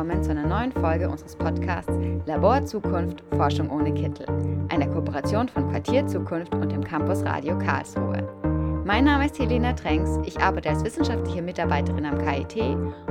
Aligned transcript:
willkommen 0.00 0.24
zu 0.24 0.30
einer 0.30 0.46
neuen 0.46 0.72
Folge 0.72 1.10
unseres 1.10 1.36
Podcasts 1.36 1.92
Labor 2.24 2.64
Zukunft 2.64 3.22
Forschung 3.36 3.68
ohne 3.68 3.92
Kittel, 3.92 4.24
einer 4.70 4.86
Kooperation 4.86 5.46
von 5.46 5.68
Quartier 5.68 6.06
Zukunft 6.06 6.54
und 6.54 6.72
dem 6.72 6.82
Campus 6.82 7.22
Radio 7.22 7.58
Karlsruhe. 7.58 8.26
Mein 8.86 9.04
Name 9.04 9.26
ist 9.26 9.38
Helena 9.38 9.74
Tränks, 9.74 10.18
ich 10.24 10.40
arbeite 10.40 10.70
als 10.70 10.82
wissenschaftliche 10.84 11.42
Mitarbeiterin 11.42 12.06
am 12.06 12.16
KIT 12.16 12.56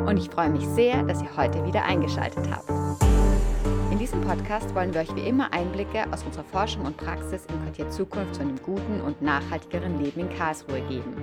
und 0.07 0.17
ich 0.17 0.31
freue 0.31 0.49
mich 0.49 0.65
sehr, 0.69 1.03
dass 1.03 1.21
ihr 1.21 1.37
heute 1.37 1.63
wieder 1.63 1.85
eingeschaltet 1.85 2.49
habt. 2.49 2.78
Diesem 4.19 4.37
Podcast 4.37 4.75
wollen 4.75 4.93
wir 4.93 4.99
euch 4.99 5.15
wie 5.15 5.25
immer 5.25 5.53
Einblicke 5.53 6.05
aus 6.11 6.23
unserer 6.23 6.43
Forschung 6.43 6.83
und 6.85 6.97
Praxis 6.97 7.45
im 7.45 7.63
Quartier 7.63 7.89
Zukunft 7.89 8.35
zu 8.35 8.41
einem 8.41 8.61
guten 8.61 8.99
und 8.99 9.21
nachhaltigeren 9.21 9.97
Leben 10.03 10.19
in 10.19 10.37
Karlsruhe 10.37 10.81
geben. 10.89 11.15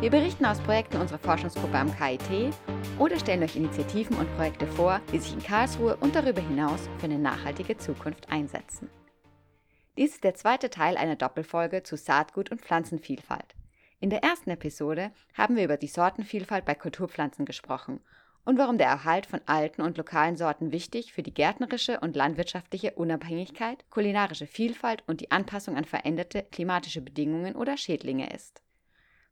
Wir 0.00 0.10
berichten 0.10 0.44
aus 0.44 0.58
Projekten 0.58 0.96
unserer 0.96 1.20
Forschungsgruppe 1.20 1.78
am 1.78 1.96
KIT 1.96 2.52
oder 2.98 3.20
stellen 3.20 3.44
euch 3.44 3.54
Initiativen 3.54 4.16
und 4.16 4.34
Projekte 4.34 4.66
vor, 4.66 5.00
die 5.12 5.20
sich 5.20 5.32
in 5.32 5.40
Karlsruhe 5.40 5.96
und 6.00 6.16
darüber 6.16 6.40
hinaus 6.40 6.88
für 6.98 7.04
eine 7.04 7.20
nachhaltige 7.20 7.76
Zukunft 7.76 8.28
einsetzen. 8.32 8.90
Dies 9.96 10.14
ist 10.14 10.24
der 10.24 10.34
zweite 10.34 10.70
Teil 10.70 10.96
einer 10.96 11.14
Doppelfolge 11.14 11.84
zu 11.84 11.96
Saatgut 11.96 12.50
und 12.50 12.60
Pflanzenvielfalt. 12.60 13.54
In 14.00 14.10
der 14.10 14.24
ersten 14.24 14.50
Episode 14.50 15.12
haben 15.34 15.54
wir 15.54 15.62
über 15.62 15.76
die 15.76 15.86
Sortenvielfalt 15.86 16.64
bei 16.64 16.74
Kulturpflanzen 16.74 17.44
gesprochen 17.44 18.00
und 18.44 18.58
warum 18.58 18.78
der 18.78 18.88
Erhalt 18.88 19.26
von 19.26 19.40
alten 19.46 19.82
und 19.82 19.96
lokalen 19.96 20.36
Sorten 20.36 20.72
wichtig 20.72 21.12
für 21.12 21.22
die 21.22 21.34
gärtnerische 21.34 22.00
und 22.00 22.16
landwirtschaftliche 22.16 22.92
Unabhängigkeit, 22.92 23.84
kulinarische 23.90 24.46
Vielfalt 24.46 25.02
und 25.06 25.20
die 25.20 25.30
Anpassung 25.30 25.76
an 25.76 25.84
veränderte 25.84 26.42
klimatische 26.50 27.00
Bedingungen 27.00 27.54
oder 27.54 27.76
Schädlinge 27.76 28.32
ist. 28.32 28.62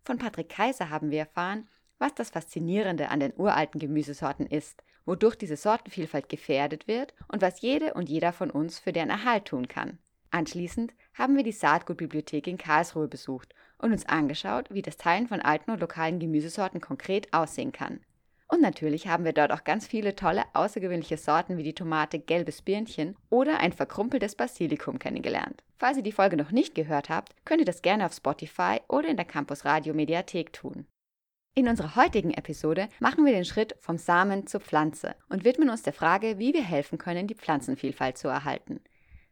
Von 0.03 0.19
Patrick 0.19 0.49
Kaiser 0.49 0.91
haben 0.91 1.11
wir 1.11 1.21
erfahren, 1.21 1.69
was 1.99 2.15
das 2.15 2.31
Faszinierende 2.31 3.11
an 3.11 3.21
den 3.21 3.33
uralten 3.37 3.81
Gemüsesorten 3.81 4.47
ist, 4.47 4.83
wodurch 5.05 5.37
diese 5.37 5.57
Sortenvielfalt 5.57 6.29
gefährdet 6.29 6.87
wird 6.87 7.15
und 7.29 7.43
was 7.43 7.61
jede 7.61 7.95
und 7.95 8.09
jeder 8.09 8.33
von 8.33 8.51
uns 8.51 8.79
für 8.79 8.93
deren 8.93 9.11
Erhalt 9.11 9.47
tun 9.47 9.67
kann. 9.69 9.99
Anschließend 10.31 10.93
haben 11.15 11.37
wir 11.37 11.43
die 11.43 11.53
Saatgutbibliothek 11.53 12.47
in 12.47 12.59
Karlsruhe 12.59 13.09
besucht 13.09 13.55
und 13.79 13.93
uns 13.93 14.07
angeschaut, 14.07 14.69
wie 14.71 14.83
das 14.83 14.99
Teilen 14.99 15.27
von 15.27 15.41
alten 15.41 15.71
und 15.71 15.81
lokalen 15.81 16.19
Gemüsesorten 16.19 16.81
konkret 16.81 17.33
aussehen 17.33 17.73
kann. 17.73 18.01
Und 18.51 18.63
natürlich 18.63 19.07
haben 19.09 19.27
wir 19.27 19.35
dort 19.35 19.53
auch 19.53 19.63
ganz 19.63 19.87
viele 19.87 20.17
tolle, 20.17 20.43
außergewöhnliche 20.55 21.19
Sorten 21.19 21.59
wie 21.59 21.63
die 21.63 21.75
Tomate 21.75 22.19
Gelbes 22.19 22.63
Birnchen 22.63 23.15
oder 23.29 23.61
ein 23.61 23.73
verkrumpeltes 23.73 24.37
Basilikum 24.37 24.99
kennengelernt. 24.99 25.63
Falls 25.77 25.99
ihr 25.99 26.03
die 26.03 26.13
Folge 26.13 26.37
noch 26.37 26.51
nicht 26.51 26.75
gehört 26.75 27.11
habt, 27.11 27.35
könnt 27.45 27.61
ihr 27.61 27.67
das 27.67 27.83
gerne 27.83 28.07
auf 28.07 28.15
Spotify 28.15 28.81
oder 28.89 29.09
in 29.09 29.17
der 29.17 29.27
Campus 29.27 29.67
Radio 29.67 29.93
Mediathek 29.93 30.53
tun. 30.55 30.87
In 31.55 31.69
unserer 31.69 31.97
heutigen 31.97 32.33
Episode 32.33 32.89
machen 33.01 33.27
wir 33.27 33.33
den 33.33 33.45
Schritt 33.45 33.75
vom 33.81 33.99
Samen 33.99 34.47
zur 34.47 34.61
Pflanze 34.61 35.15
und 35.29 35.45
widmen 35.45 35.69
uns 35.69 35.83
der 35.83 35.93
Frage, 35.93 36.39
wie 36.39 36.55
wir 36.55 36.63
helfen 36.63 36.99
können, 36.99 37.27
die 37.27 37.35
Pflanzenvielfalt 37.35 38.17
zu 38.17 38.29
erhalten. 38.29 38.81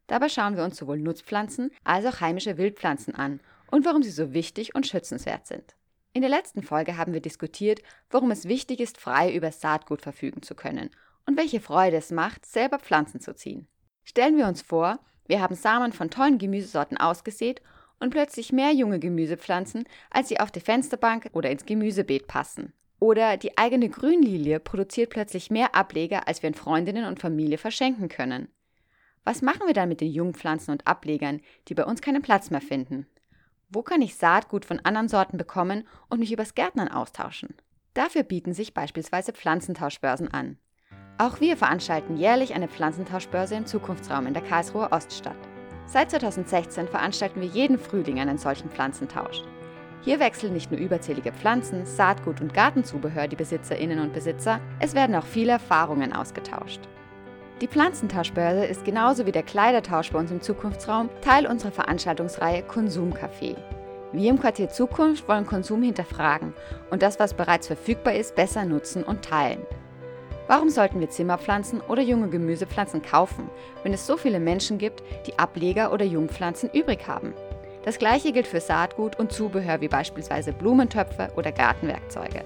Dabei 0.08 0.28
schauen 0.28 0.56
wir 0.56 0.64
uns 0.64 0.76
sowohl 0.76 0.98
Nutzpflanzen 0.98 1.70
als 1.84 2.04
auch 2.04 2.20
heimische 2.20 2.58
Wildpflanzen 2.58 3.14
an 3.14 3.40
und 3.70 3.84
warum 3.84 4.02
sie 4.02 4.10
so 4.10 4.34
wichtig 4.34 4.74
und 4.74 4.86
schützenswert 4.86 5.46
sind. 5.46 5.75
In 6.16 6.22
der 6.22 6.30
letzten 6.30 6.62
Folge 6.62 6.96
haben 6.96 7.12
wir 7.12 7.20
diskutiert, 7.20 7.82
warum 8.08 8.30
es 8.30 8.48
wichtig 8.48 8.80
ist, 8.80 8.98
frei 8.98 9.34
über 9.34 9.52
Saatgut 9.52 10.00
verfügen 10.00 10.40
zu 10.40 10.54
können 10.54 10.88
und 11.26 11.36
welche 11.36 11.60
Freude 11.60 11.98
es 11.98 12.10
macht, 12.10 12.46
selber 12.46 12.78
Pflanzen 12.78 13.20
zu 13.20 13.34
ziehen. 13.34 13.68
Stellen 14.02 14.38
wir 14.38 14.46
uns 14.46 14.62
vor, 14.62 14.98
wir 15.26 15.42
haben 15.42 15.54
Samen 15.54 15.92
von 15.92 16.08
tollen 16.08 16.38
Gemüsesorten 16.38 16.96
ausgesät 16.96 17.60
und 18.00 18.08
plötzlich 18.08 18.50
mehr 18.50 18.72
junge 18.72 18.98
Gemüsepflanzen, 18.98 19.84
als 20.08 20.28
sie 20.28 20.40
auf 20.40 20.50
die 20.50 20.60
Fensterbank 20.60 21.28
oder 21.34 21.50
ins 21.50 21.66
Gemüsebeet 21.66 22.26
passen. 22.26 22.72
Oder 22.98 23.36
die 23.36 23.58
eigene 23.58 23.90
Grünlilie 23.90 24.58
produziert 24.58 25.10
plötzlich 25.10 25.50
mehr 25.50 25.74
Ableger, 25.74 26.26
als 26.26 26.42
wir 26.42 26.48
an 26.48 26.54
Freundinnen 26.54 27.04
und 27.04 27.20
Familie 27.20 27.58
verschenken 27.58 28.08
können. 28.08 28.48
Was 29.24 29.42
machen 29.42 29.66
wir 29.66 29.74
dann 29.74 29.90
mit 29.90 30.00
den 30.00 30.10
Jungpflanzen 30.10 30.72
und 30.72 30.86
Ablegern, 30.86 31.42
die 31.68 31.74
bei 31.74 31.84
uns 31.84 32.00
keinen 32.00 32.22
Platz 32.22 32.48
mehr 32.48 32.62
finden? 32.62 33.06
Wo 33.76 33.82
kann 33.82 34.00
ich 34.00 34.16
Saatgut 34.16 34.64
von 34.64 34.80
anderen 34.84 35.10
Sorten 35.10 35.36
bekommen 35.36 35.86
und 36.08 36.18
mich 36.18 36.32
übers 36.32 36.54
Gärtnern 36.54 36.88
austauschen? 36.88 37.54
Dafür 37.92 38.22
bieten 38.22 38.54
sich 38.54 38.72
beispielsweise 38.72 39.34
Pflanzentauschbörsen 39.34 40.32
an. 40.32 40.56
Auch 41.18 41.40
wir 41.40 41.58
veranstalten 41.58 42.16
jährlich 42.16 42.54
eine 42.54 42.68
Pflanzentauschbörse 42.68 43.54
im 43.54 43.66
Zukunftsraum 43.66 44.26
in 44.26 44.32
der 44.32 44.42
Karlsruher 44.42 44.92
Oststadt. 44.92 45.36
Seit 45.84 46.10
2016 46.10 46.88
veranstalten 46.88 47.42
wir 47.42 47.48
jeden 47.48 47.78
Frühling 47.78 48.18
einen 48.18 48.38
solchen 48.38 48.70
Pflanzentausch. 48.70 49.42
Hier 50.00 50.20
wechseln 50.20 50.54
nicht 50.54 50.70
nur 50.70 50.80
überzählige 50.80 51.32
Pflanzen, 51.32 51.84
Saatgut 51.84 52.40
und 52.40 52.54
Gartenzubehör 52.54 53.28
die 53.28 53.36
Besitzerinnen 53.36 53.98
und 53.98 54.14
Besitzer, 54.14 54.58
es 54.80 54.94
werden 54.94 55.14
auch 55.14 55.26
viele 55.26 55.52
Erfahrungen 55.52 56.14
ausgetauscht. 56.14 56.80
Die 57.62 57.68
Pflanzentauschbörse 57.68 58.66
ist 58.66 58.84
genauso 58.84 59.24
wie 59.24 59.32
der 59.32 59.42
Kleidertausch 59.42 60.12
bei 60.12 60.18
uns 60.18 60.30
im 60.30 60.42
Zukunftsraum 60.42 61.08
Teil 61.22 61.46
unserer 61.46 61.72
Veranstaltungsreihe 61.72 62.62
Konsumcafé. 62.62 63.56
Wir 64.12 64.28
im 64.30 64.38
Quartier 64.38 64.68
Zukunft 64.68 65.26
wollen 65.26 65.46
Konsum 65.46 65.82
hinterfragen 65.82 66.52
und 66.90 67.00
das, 67.00 67.18
was 67.18 67.32
bereits 67.32 67.66
verfügbar 67.66 68.14
ist, 68.14 68.34
besser 68.34 68.66
nutzen 68.66 69.02
und 69.02 69.24
teilen. 69.24 69.62
Warum 70.48 70.68
sollten 70.68 71.00
wir 71.00 71.08
Zimmerpflanzen 71.08 71.80
oder 71.80 72.02
junge 72.02 72.28
Gemüsepflanzen 72.28 73.00
kaufen, 73.00 73.48
wenn 73.82 73.94
es 73.94 74.06
so 74.06 74.18
viele 74.18 74.38
Menschen 74.38 74.76
gibt, 74.76 75.02
die 75.26 75.38
Ableger 75.38 75.94
oder 75.94 76.04
Jungpflanzen 76.04 76.68
übrig 76.74 77.08
haben? 77.08 77.32
Das 77.84 77.98
gleiche 77.98 78.32
gilt 78.32 78.46
für 78.46 78.60
Saatgut 78.60 79.18
und 79.18 79.32
Zubehör 79.32 79.80
wie 79.80 79.88
beispielsweise 79.88 80.52
Blumentöpfe 80.52 81.30
oder 81.36 81.52
Gartenwerkzeuge. 81.52 82.44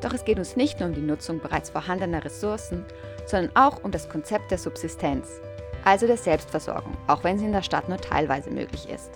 Doch 0.00 0.14
es 0.14 0.24
geht 0.24 0.38
uns 0.38 0.56
nicht 0.56 0.78
nur 0.78 0.88
um 0.88 0.94
die 0.94 1.00
Nutzung 1.00 1.40
bereits 1.40 1.70
vorhandener 1.70 2.24
Ressourcen, 2.24 2.84
sondern 3.26 3.54
auch 3.56 3.82
um 3.82 3.90
das 3.90 4.08
Konzept 4.08 4.50
der 4.50 4.58
Subsistenz, 4.58 5.40
also 5.84 6.06
der 6.06 6.16
Selbstversorgung, 6.16 6.96
auch 7.06 7.24
wenn 7.24 7.38
sie 7.38 7.46
in 7.46 7.52
der 7.52 7.62
Stadt 7.62 7.88
nur 7.88 7.98
teilweise 7.98 8.50
möglich 8.50 8.88
ist. 8.88 9.10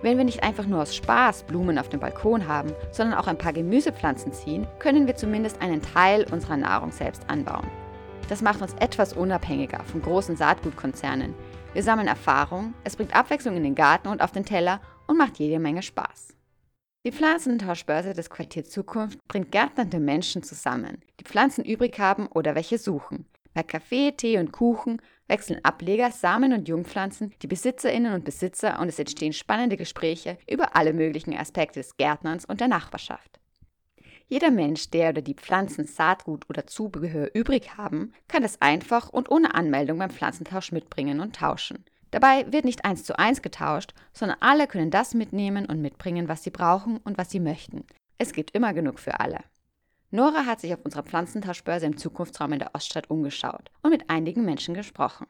Wenn 0.00 0.16
wir 0.16 0.24
nicht 0.24 0.44
einfach 0.44 0.66
nur 0.66 0.82
aus 0.82 0.94
Spaß 0.94 1.42
Blumen 1.44 1.78
auf 1.78 1.88
dem 1.88 1.98
Balkon 1.98 2.46
haben, 2.46 2.72
sondern 2.92 3.18
auch 3.18 3.26
ein 3.26 3.38
paar 3.38 3.52
Gemüsepflanzen 3.52 4.32
ziehen, 4.32 4.66
können 4.78 5.08
wir 5.08 5.16
zumindest 5.16 5.60
einen 5.60 5.82
Teil 5.82 6.24
unserer 6.30 6.56
Nahrung 6.56 6.92
selbst 6.92 7.28
anbauen. 7.28 7.66
Das 8.28 8.42
macht 8.42 8.62
uns 8.62 8.74
etwas 8.74 9.14
unabhängiger 9.14 9.82
von 9.84 10.02
großen 10.02 10.36
Saatgutkonzernen. 10.36 11.34
Wir 11.72 11.82
sammeln 11.82 12.08
Erfahrung, 12.08 12.74
es 12.84 12.94
bringt 12.94 13.16
Abwechslung 13.16 13.56
in 13.56 13.64
den 13.64 13.74
Garten 13.74 14.08
und 14.08 14.22
auf 14.22 14.32
den 14.32 14.44
Teller 14.44 14.80
und 15.06 15.16
macht 15.16 15.38
jede 15.38 15.58
Menge 15.58 15.82
Spaß. 15.82 16.37
Die 17.08 17.14
Pflanzentauschbörse 17.14 18.12
des 18.12 18.28
Quartier 18.28 18.66
Zukunft 18.66 19.26
bringt 19.28 19.50
gärtnernde 19.50 19.98
Menschen 19.98 20.42
zusammen, 20.42 21.00
die 21.18 21.24
Pflanzen 21.24 21.64
übrig 21.64 21.98
haben 21.98 22.26
oder 22.26 22.54
welche 22.54 22.76
suchen. 22.76 23.24
Bei 23.54 23.62
Kaffee, 23.62 24.12
Tee 24.12 24.36
und 24.36 24.52
Kuchen 24.52 25.00
wechseln 25.26 25.64
Ableger, 25.64 26.10
Samen 26.10 26.52
und 26.52 26.68
Jungpflanzen 26.68 27.32
die 27.40 27.46
Besitzerinnen 27.46 28.12
und 28.12 28.26
Besitzer 28.26 28.78
und 28.78 28.88
es 28.88 28.98
entstehen 28.98 29.32
spannende 29.32 29.78
Gespräche 29.78 30.36
über 30.46 30.76
alle 30.76 30.92
möglichen 30.92 31.34
Aspekte 31.34 31.80
des 31.80 31.96
Gärtnerns 31.96 32.44
und 32.44 32.60
der 32.60 32.68
Nachbarschaft. 32.68 33.40
Jeder 34.26 34.50
Mensch, 34.50 34.90
der 34.90 35.08
oder 35.08 35.22
die 35.22 35.32
Pflanzen 35.32 35.86
Saatgut 35.86 36.44
oder 36.50 36.66
Zubehör 36.66 37.30
übrig 37.32 37.78
haben, 37.78 38.12
kann 38.28 38.44
es 38.44 38.60
einfach 38.60 39.08
und 39.08 39.30
ohne 39.30 39.54
Anmeldung 39.54 39.98
beim 39.98 40.10
Pflanzentausch 40.10 40.72
mitbringen 40.72 41.20
und 41.20 41.36
tauschen. 41.36 41.86
Dabei 42.10 42.50
wird 42.50 42.64
nicht 42.64 42.84
eins 42.84 43.04
zu 43.04 43.18
eins 43.18 43.42
getauscht, 43.42 43.92
sondern 44.12 44.38
alle 44.40 44.66
können 44.66 44.90
das 44.90 45.14
mitnehmen 45.14 45.66
und 45.66 45.80
mitbringen, 45.82 46.28
was 46.28 46.42
sie 46.42 46.50
brauchen 46.50 46.98
und 46.98 47.18
was 47.18 47.30
sie 47.30 47.40
möchten. 47.40 47.84
Es 48.16 48.32
gibt 48.32 48.52
immer 48.52 48.72
genug 48.72 48.98
für 48.98 49.20
alle. 49.20 49.38
Nora 50.10 50.46
hat 50.46 50.60
sich 50.60 50.72
auf 50.72 50.84
unserer 50.84 51.02
Pflanzentauschbörse 51.02 51.86
im 51.86 51.98
Zukunftsraum 51.98 52.54
in 52.54 52.58
der 52.60 52.74
Oststadt 52.74 53.10
umgeschaut 53.10 53.70
und 53.82 53.90
mit 53.90 54.08
einigen 54.08 54.44
Menschen 54.44 54.74
gesprochen. 54.74 55.26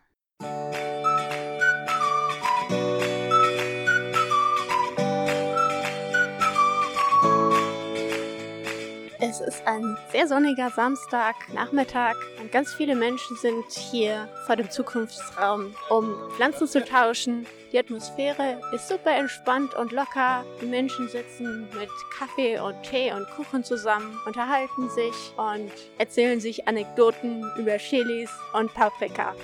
Es 9.28 9.41
ist 9.41 9.66
ein 9.66 9.98
sehr 10.10 10.27
sonniger 10.27 10.71
Samstagnachmittag 10.71 12.16
und 12.41 12.51
ganz 12.51 12.72
viele 12.72 12.95
Menschen 12.95 13.36
sind 13.36 13.66
hier 13.71 14.27
vor 14.47 14.57
dem 14.57 14.71
Zukunftsraum, 14.71 15.75
um 15.91 16.15
Pflanzen 16.30 16.66
zu 16.66 16.83
tauschen. 16.83 17.45
Die 17.71 17.78
Atmosphäre 17.78 18.59
ist 18.72 18.89
super 18.89 19.10
entspannt 19.10 19.75
und 19.75 19.92
locker. 19.92 20.47
Die 20.63 20.66
Menschen 20.66 21.09
sitzen 21.09 21.69
mit 21.78 21.91
Kaffee 22.19 22.59
und 22.59 22.83
Tee 22.83 23.13
und 23.13 23.28
Kuchen 23.36 23.63
zusammen, 23.65 24.19
unterhalten 24.25 24.89
sich 24.89 25.34
und 25.36 25.72
erzählen 25.98 26.41
sich 26.41 26.66
Anekdoten 26.66 27.45
über 27.59 27.77
Chilis 27.77 28.31
und 28.54 28.72
Paprika. 28.72 29.34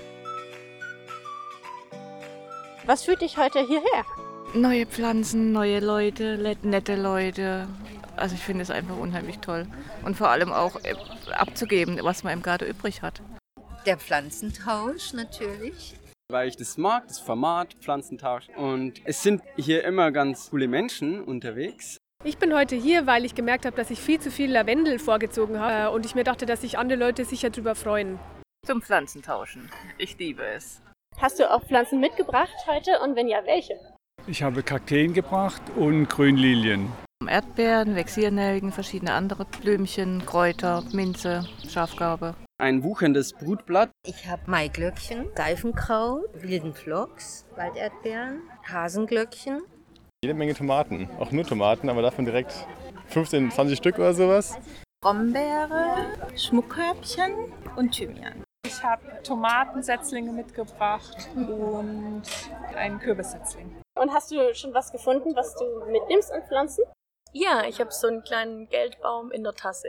Was 2.87 3.05
führt 3.05 3.21
dich 3.21 3.37
heute 3.37 3.59
hierher? 3.67 4.07
Neue 4.55 4.87
Pflanzen, 4.87 5.53
neue 5.53 5.81
Leute, 5.81 6.39
nette 6.63 6.97
Leute, 6.97 7.67
also 8.17 8.35
ich 8.35 8.43
finde 8.43 8.63
es 8.63 8.71
einfach 8.71 8.97
unheimlich 8.97 9.39
toll. 9.39 9.67
Und 10.05 10.17
vor 10.17 10.29
allem 10.29 10.53
auch 10.53 10.77
äh, 10.85 10.95
abzugeben, 11.33 11.99
was 12.03 12.25
man 12.25 12.33
im 12.33 12.43
Garten 12.43 12.67
übrig 12.67 13.03
hat. 13.03 13.21
Der 13.87 13.99
Pflanzentausch 13.99 15.13
natürlich. 15.13 15.95
Weil 16.31 16.49
ich 16.49 16.57
das 16.57 16.79
mag, 16.79 17.07
das 17.09 17.21
Format 17.21 17.75
Pflanzentausch. 17.75 18.49
Und 18.57 19.01
es 19.05 19.23
sind 19.23 19.43
hier 19.57 19.85
immer 19.85 20.11
ganz 20.11 20.51
coole 20.51 20.69
Menschen 20.69 21.23
unterwegs. 21.23 21.99
Ich 22.25 22.39
bin 22.39 22.55
heute 22.55 22.75
hier, 22.75 23.07
weil 23.07 23.27
ich 23.27 23.35
gemerkt 23.35 23.67
habe, 23.67 23.77
dass 23.77 23.91
ich 23.91 24.01
viel 24.01 24.19
zu 24.19 24.31
viel 24.31 24.51
Lavendel 24.51 24.99
vorgezogen 24.99 25.61
habe 25.61 25.95
und 25.95 26.07
ich 26.07 26.15
mir 26.15 26.25
dachte, 26.25 26.47
dass 26.47 26.63
sich 26.63 26.79
andere 26.79 26.99
Leute 26.99 27.27
sicher 27.27 27.51
darüber 27.51 27.75
freuen. 27.75 28.19
Zum 28.65 28.81
Pflanzentauschen. 28.81 29.71
Ich 29.99 30.17
liebe 30.17 30.43
es. 30.43 30.81
Hast 31.19 31.39
du 31.39 31.51
auch 31.51 31.63
Pflanzen 31.63 32.01
mitgebracht 32.01 32.55
heute 32.67 32.99
und 33.01 33.15
wenn 33.15 33.29
ja, 33.29 33.45
welche? 33.45 33.75
Ich 34.27 34.43
habe 34.43 34.63
Kakteen 34.63 35.13
gebracht 35.13 35.63
und 35.77 36.09
Grünlilien. 36.09 36.91
Erdbeeren, 37.29 37.94
Vexillernelken, 37.97 38.73
verschiedene 38.73 39.12
andere 39.12 39.44
Blümchen, 39.44 40.25
Kräuter, 40.26 40.82
Minze, 40.93 41.47
Schafgarbe. 41.69 42.35
Ein 42.59 42.82
wucherndes 42.85 43.32
Brutblatt. 43.32 43.91
Ich 44.06 44.29
habe 44.29 44.43
Maiglöckchen, 44.47 45.26
Seifenkraut, 45.37 46.25
wilden 46.35 46.73
Phlox, 46.73 47.47
Walderdbeeren, 47.56 48.43
Hasenglöckchen. 48.65 49.62
Jede 50.23 50.35
Menge 50.35 50.55
Tomaten, 50.55 51.09
auch 51.19 51.32
nur 51.32 51.44
Tomaten, 51.44 51.88
aber 51.88 52.03
davon 52.03 52.25
direkt 52.25 52.67
15, 53.09 53.50
20 53.50 53.77
Stück 53.77 53.99
oder 53.99 54.15
sowas. 54.15 54.56
Brombeere, 55.03 56.06
Schmuckkörbchen 56.37 57.32
und 57.77 57.93
Thymian. 57.93 58.43
Ich 58.67 58.82
habe 58.82 59.03
Tomatensetzlinge 59.23 60.32
mitgebracht 60.32 61.29
und 61.37 62.23
einen 62.75 62.99
Kürbissetzling. 62.99 63.77
Und 64.00 64.12
hast 64.12 64.31
du 64.31 64.55
schon 64.55 64.73
was 64.73 64.91
gefunden, 64.91 65.37
was 65.37 65.55
du 65.56 65.85
mitnimmst 65.91 66.32
an 66.32 66.43
Pflanzen? 66.49 66.85
Ja, 67.37 67.65
ich 67.69 67.81
habe 67.81 67.91
so 67.91 68.07
einen 68.07 68.23
kleinen 68.23 68.69
Geldbaum 68.69 69.33
in 69.33 69.43
der 69.43 69.55
Tasse 69.55 69.89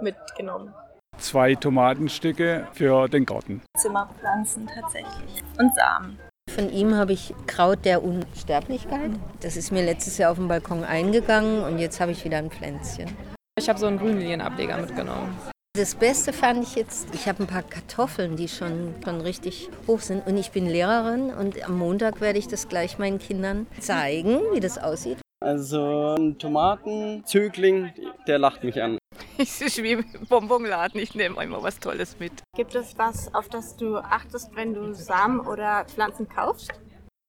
mitgenommen. 0.00 0.74
Zwei 1.16 1.54
Tomatenstücke 1.54 2.66
für 2.72 3.06
den 3.06 3.24
Garten. 3.24 3.62
Zimmerpflanzen 3.78 4.66
tatsächlich. 4.66 5.44
Und 5.60 5.72
Samen. 5.76 6.18
Von 6.50 6.72
ihm 6.72 6.96
habe 6.96 7.12
ich 7.12 7.32
Kraut 7.46 7.84
der 7.84 8.02
Unsterblichkeit. 8.02 9.12
Das 9.42 9.56
ist 9.56 9.70
mir 9.70 9.84
letztes 9.84 10.18
Jahr 10.18 10.32
auf 10.32 10.38
dem 10.38 10.48
Balkon 10.48 10.82
eingegangen 10.82 11.62
und 11.62 11.78
jetzt 11.78 12.00
habe 12.00 12.10
ich 12.10 12.24
wieder 12.24 12.38
ein 12.38 12.50
Pflänzchen. 12.50 13.16
Ich 13.56 13.68
habe 13.68 13.78
so 13.78 13.86
einen 13.86 14.00
Grünlinienableger 14.00 14.76
mitgenommen. 14.78 15.38
Das 15.78 15.94
Beste 15.94 16.32
fand 16.32 16.64
ich 16.64 16.74
jetzt, 16.74 17.14
ich 17.14 17.28
habe 17.28 17.44
ein 17.44 17.46
paar 17.46 17.62
Kartoffeln, 17.62 18.34
die 18.34 18.48
schon, 18.48 18.92
schon 19.04 19.20
richtig 19.20 19.70
hoch 19.86 20.00
sind. 20.00 20.26
Und 20.26 20.36
ich 20.36 20.50
bin 20.50 20.66
Lehrerin 20.66 21.32
und 21.32 21.62
am 21.64 21.78
Montag 21.78 22.20
werde 22.20 22.40
ich 22.40 22.48
das 22.48 22.66
gleich 22.66 22.98
meinen 22.98 23.20
Kindern 23.20 23.68
zeigen, 23.78 24.40
wie 24.52 24.60
das 24.60 24.78
aussieht. 24.78 25.18
Also 25.46 26.16
ein 26.18 26.38
Tomatenzögling, 26.38 27.92
der 28.26 28.40
lacht 28.40 28.64
mich 28.64 28.82
an. 28.82 28.98
Es 29.38 29.60
ist 29.60 29.80
wie 29.80 29.92
im 29.92 30.04
Bonbonladen, 30.28 31.00
ich 31.00 31.14
nehme 31.14 31.40
immer 31.40 31.62
was 31.62 31.78
Tolles 31.78 32.18
mit. 32.18 32.32
Gibt 32.56 32.74
es 32.74 32.98
was, 32.98 33.32
auf 33.32 33.48
das 33.48 33.76
du 33.76 33.98
achtest, 33.98 34.56
wenn 34.56 34.74
du 34.74 34.92
Samen 34.92 35.38
oder 35.38 35.84
Pflanzen 35.84 36.28
kaufst? 36.28 36.72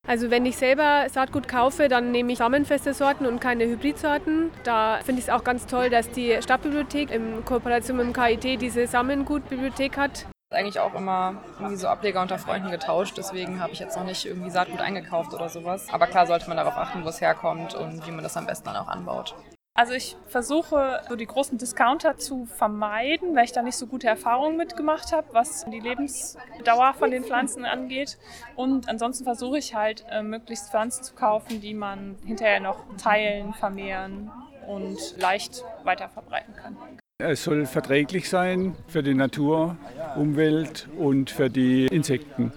Also 0.08 0.31
wenn 0.31 0.48
ich 0.48 0.58
selber 0.58 1.06
Saatgut 1.12 1.48
kaufe, 1.48 1.90
dann 1.90 2.12
nehme 2.12 2.31
ich 2.31 2.40
samenfeste 2.40 2.96
Sorten 2.96 3.28
und 3.28 3.40
keine 3.40 3.66
Hybridsorten. 3.66 4.50
Da 4.64 4.98
finde 5.04 5.19
ich 5.19 5.28
es 5.28 5.31
auch 5.31 5.44
ganz 5.44 5.68
toll, 5.68 5.92
dass 5.92 6.10
die 6.10 6.42
Stadtbibliothek 6.42 7.12
in 7.12 7.46
Kooperation 7.46 7.98
mit 7.98 8.08
dem 8.08 8.14
KIT 8.14 8.62
diese 8.62 8.88
Sammengutbibliothek 8.88 9.96
hat. 9.96 10.25
Eigentlich 10.49 10.79
auch 10.79 10.94
immer 10.94 11.35
irgendwie 11.57 11.75
so 11.75 11.89
Ableger 11.89 12.21
unter 12.21 12.39
Freunden 12.39 12.71
getauscht, 12.71 13.17
deswegen 13.17 13.59
habe 13.59 13.73
ich 13.73 13.79
jetzt 13.79 13.97
noch 13.97 14.05
nicht 14.05 14.25
irgendwie 14.25 14.49
Saatgut 14.49 14.79
eingekauft 14.79 15.33
oder 15.33 15.49
sowas. 15.49 15.88
Aber 15.91 16.07
klar 16.07 16.25
sollte 16.25 16.47
man 16.47 16.55
darauf 16.55 16.77
achten, 16.77 17.03
wo 17.03 17.09
es 17.09 17.19
herkommt 17.19 17.75
und 17.75 18.07
wie 18.07 18.11
man 18.11 18.23
das 18.23 18.38
am 18.38 18.45
besten 18.45 18.65
dann 18.67 18.77
auch 18.77 18.88
anbaut. 18.88 19.35
Also 19.73 19.94
ich 19.94 20.15
versuche 20.27 21.01
so 21.09 21.17
die 21.17 21.27
großen 21.27 21.57
Discounter 21.57 22.17
zu 22.17 22.45
vermeiden, 22.45 23.35
weil 23.35 23.44
ich 23.44 23.51
da 23.51 23.61
nicht 23.61 23.75
so 23.75 23.88
gute 23.88 24.07
Erfahrungen 24.07 24.55
mitgemacht 24.55 25.11
habe, 25.11 25.27
was 25.33 25.65
die 25.65 25.81
Lebensdauer 25.81 26.94
von 26.94 27.11
den 27.11 27.25
Pflanzen 27.25 27.65
angeht. 27.65 28.17
Und 28.55 28.88
ansonsten 28.88 29.25
versuche 29.25 29.57
ich 29.57 29.75
halt 29.75 30.05
äh, 30.09 30.23
möglichst 30.23 30.71
Pflanzen 30.71 31.03
zu 31.03 31.13
kaufen, 31.13 31.59
die 31.59 31.73
man 31.73 32.15
hinterher 32.25 32.61
noch 32.61 32.85
teilen, 32.97 33.53
vermehren 33.53 34.31
und 34.65 34.97
leicht 35.17 35.63
weiterverbreiten 35.83 36.55
kann. 36.55 36.77
Es 37.19 37.46
soll 37.46 37.66
verträglich 37.66 38.30
sein 38.30 38.75
für 38.88 39.02
die 39.02 39.16
Natur, 39.16 39.75
Umwelt 40.18 40.88
und 41.00 41.31
für 41.31 41.50
die 41.50 41.88
Insekten. 41.88 42.52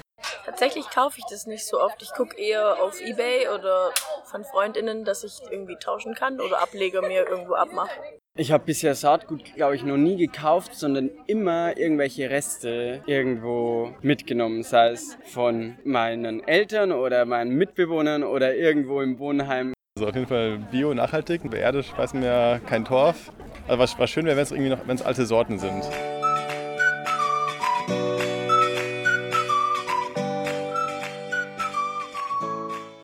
Tatsächlich 0.45 0.91
kaufe 0.91 1.19
ich 1.19 1.25
das 1.31 1.47
nicht 1.47 1.67
so 1.67 1.81
oft. 1.81 2.03
Ich 2.03 2.13
gucke 2.13 2.37
eher 2.37 2.83
auf 2.83 3.01
Ebay 3.01 3.49
oder 3.55 3.91
von 4.27 4.45
Freundinnen, 4.45 5.07
dass 5.07 5.25
ich 5.25 5.33
irgendwie 5.51 5.77
tauschen 5.77 6.15
kann 6.15 6.41
oder 6.41 6.61
Ableger 6.61 7.01
mir 7.01 7.27
irgendwo 7.27 7.55
abmache. 7.55 7.89
Ich 8.37 8.53
habe 8.53 8.65
bisher 8.67 8.95
Saatgut, 8.95 9.55
glaube 9.55 9.77
ich, 9.77 9.83
noch 9.83 9.97
nie 9.97 10.19
gekauft, 10.19 10.75
sondern 10.75 11.09
immer 11.27 11.79
irgendwelche 11.79 12.29
Reste 12.29 13.03
irgendwo 13.07 13.95
mitgenommen, 14.03 14.63
sei 14.63 14.91
es 14.91 15.17
von 15.25 15.79
meinen 15.85 16.47
Eltern 16.47 16.93
oder 16.93 17.25
meinen 17.25 17.57
Mitbewohnern 17.57 18.25
oder 18.25 18.55
irgendwo 18.55 19.01
im 19.01 19.19
Wohnheim. 19.19 19.73
Also 19.97 20.09
auf 20.11 20.15
jeden 20.15 20.29
Fall 20.29 20.59
bio, 20.71 20.93
nachhaltig. 20.93 21.51
Bei 21.51 21.57
Erde 21.57 21.83
speisen 21.83 22.21
wir 22.21 22.61
kein 22.67 22.85
Torf. 22.85 23.33
Also 23.67 23.79
was, 23.79 23.99
was 23.99 24.11
schön 24.11 24.27
wäre, 24.27 24.37
wenn 24.37 24.43
es 24.43 24.51
irgendwie 24.51 24.71
noch, 24.71 24.87
wenn 24.87 24.97
es 24.97 25.03
alte 25.03 25.27
Sorten 25.27 25.59
sind. 25.59 25.85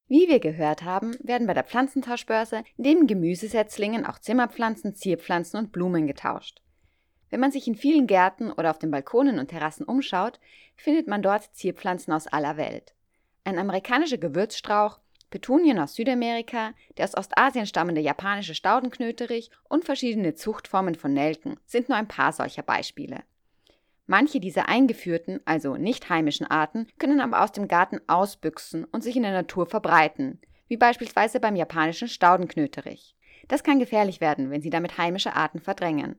Wie 0.09 0.29
wir 0.29 0.41
gehört 0.41 0.83
haben, 0.83 1.15
werden 1.21 1.47
bei 1.47 1.55
der 1.55 1.65
Pflanzentauschbörse 1.65 2.65
neben 2.77 3.07
Gemüsesetzlingen 3.07 4.07
auch 4.07 4.19
Zimmerpflanzen, 4.19 4.95
Zierpflanzen 4.95 5.59
und 5.59 5.73
Blumen 5.73 6.07
getauscht. 6.07 6.63
Wenn 7.31 7.41
man 7.41 7.53
sich 7.53 7.67
in 7.67 7.75
vielen 7.75 8.07
Gärten 8.07 8.51
oder 8.51 8.71
auf 8.71 8.79
den 8.79 8.91
Balkonen 8.91 9.39
und 9.39 9.49
Terrassen 9.49 9.85
umschaut, 9.85 10.41
findet 10.77 11.07
man 11.07 11.23
dort 11.23 11.55
Zierpflanzen 11.55 12.13
aus 12.13 12.27
aller 12.27 12.57
Welt. 12.57 12.95
Ein 13.45 13.59
amerikanischer 13.59 14.19
Gewürzstrauch, 14.19 15.01
Petunien 15.37 15.79
aus 15.79 15.95
Südamerika, 15.95 16.73
der 16.97 17.05
aus 17.05 17.15
Ostasien 17.15 17.67
stammende 17.67 18.01
japanische 18.01 18.55
Staudenknöterich 18.55 19.51
und 19.69 19.85
verschiedene 19.85 20.33
Zuchtformen 20.35 20.95
von 20.95 21.13
Nelken 21.13 21.61
sind 21.67 21.91
nur 21.91 21.99
ein 21.99 22.09
paar 22.09 22.33
solcher 22.33 22.63
Beispiele. 22.63 23.23
Manche 24.07 24.41
dieser 24.41 24.71
eingeführten, 24.71 25.41
also 25.45 25.77
nicht 25.77 26.09
heimischen 26.09 26.47
Arten 26.47 26.87
können 26.99 27.21
aber 27.21 27.43
aus 27.43 27.53
dem 27.53 27.69
Garten 27.69 28.01
ausbüchsen 28.07 28.85
und 28.85 29.03
sich 29.03 29.15
in 29.15 29.25
der 29.25 29.33
Natur 29.33 29.67
verbreiten, 29.67 30.41
wie 30.69 30.79
beispielsweise 30.79 31.39
beim 31.39 31.55
japanischen 31.55 32.09
Staudenknöterich. 32.09 33.15
Das 33.47 33.63
kann 33.63 33.79
gefährlich 33.79 34.23
werden, 34.23 34.51
wenn 34.51 34.63
sie 34.63 34.71
damit 34.71 34.97
heimische 34.97 35.37
Arten 35.37 35.61
verdrängen. 35.61 36.19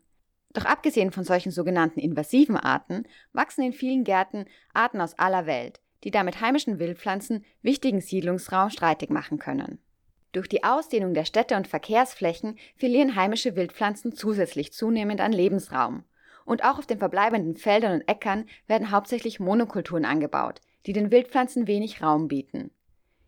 Doch 0.53 0.65
abgesehen 0.65 1.11
von 1.11 1.23
solchen 1.23 1.51
sogenannten 1.51 1.99
invasiven 1.99 2.55
Arten 2.55 3.07
wachsen 3.33 3.63
in 3.63 3.73
vielen 3.73 4.03
Gärten 4.03 4.45
Arten 4.75 5.01
aus 5.01 5.17
aller 5.17 5.47
Welt, 5.47 5.81
die 6.03 6.11
damit 6.11 6.41
heimischen 6.41 6.79
Wildpflanzen 6.79 7.45
wichtigen 7.61 8.01
Siedlungsraum 8.01 8.69
streitig 8.69 9.09
machen 9.09 9.39
können. 9.39 9.79
Durch 10.31 10.47
die 10.47 10.63
Ausdehnung 10.63 11.13
der 11.13 11.25
Städte 11.25 11.55
und 11.55 11.67
Verkehrsflächen 11.67 12.57
verlieren 12.75 13.15
heimische 13.15 13.55
Wildpflanzen 13.55 14.13
zusätzlich 14.13 14.73
zunehmend 14.73 15.21
an 15.21 15.31
Lebensraum 15.31 16.03
und 16.45 16.63
auch 16.63 16.79
auf 16.79 16.85
den 16.85 16.99
verbleibenden 16.99 17.55
Feldern 17.57 17.93
und 17.93 18.07
Äckern 18.07 18.45
werden 18.67 18.91
hauptsächlich 18.91 19.39
Monokulturen 19.39 20.05
angebaut, 20.05 20.61
die 20.85 20.93
den 20.93 21.11
Wildpflanzen 21.11 21.67
wenig 21.67 22.01
Raum 22.01 22.27
bieten. 22.27 22.71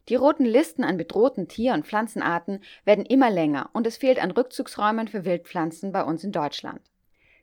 Die 0.07 0.15
roten 0.15 0.45
Listen 0.45 0.83
an 0.83 0.97
bedrohten 0.97 1.47
Tier- 1.47 1.73
und 1.73 1.85
Pflanzenarten 1.85 2.61
werden 2.85 3.05
immer 3.05 3.29
länger 3.29 3.69
und 3.73 3.85
es 3.85 3.97
fehlt 3.97 4.21
an 4.21 4.31
Rückzugsräumen 4.31 5.07
für 5.07 5.25
Wildpflanzen 5.25 5.91
bei 5.91 6.03
uns 6.03 6.23
in 6.23 6.31
Deutschland. 6.31 6.81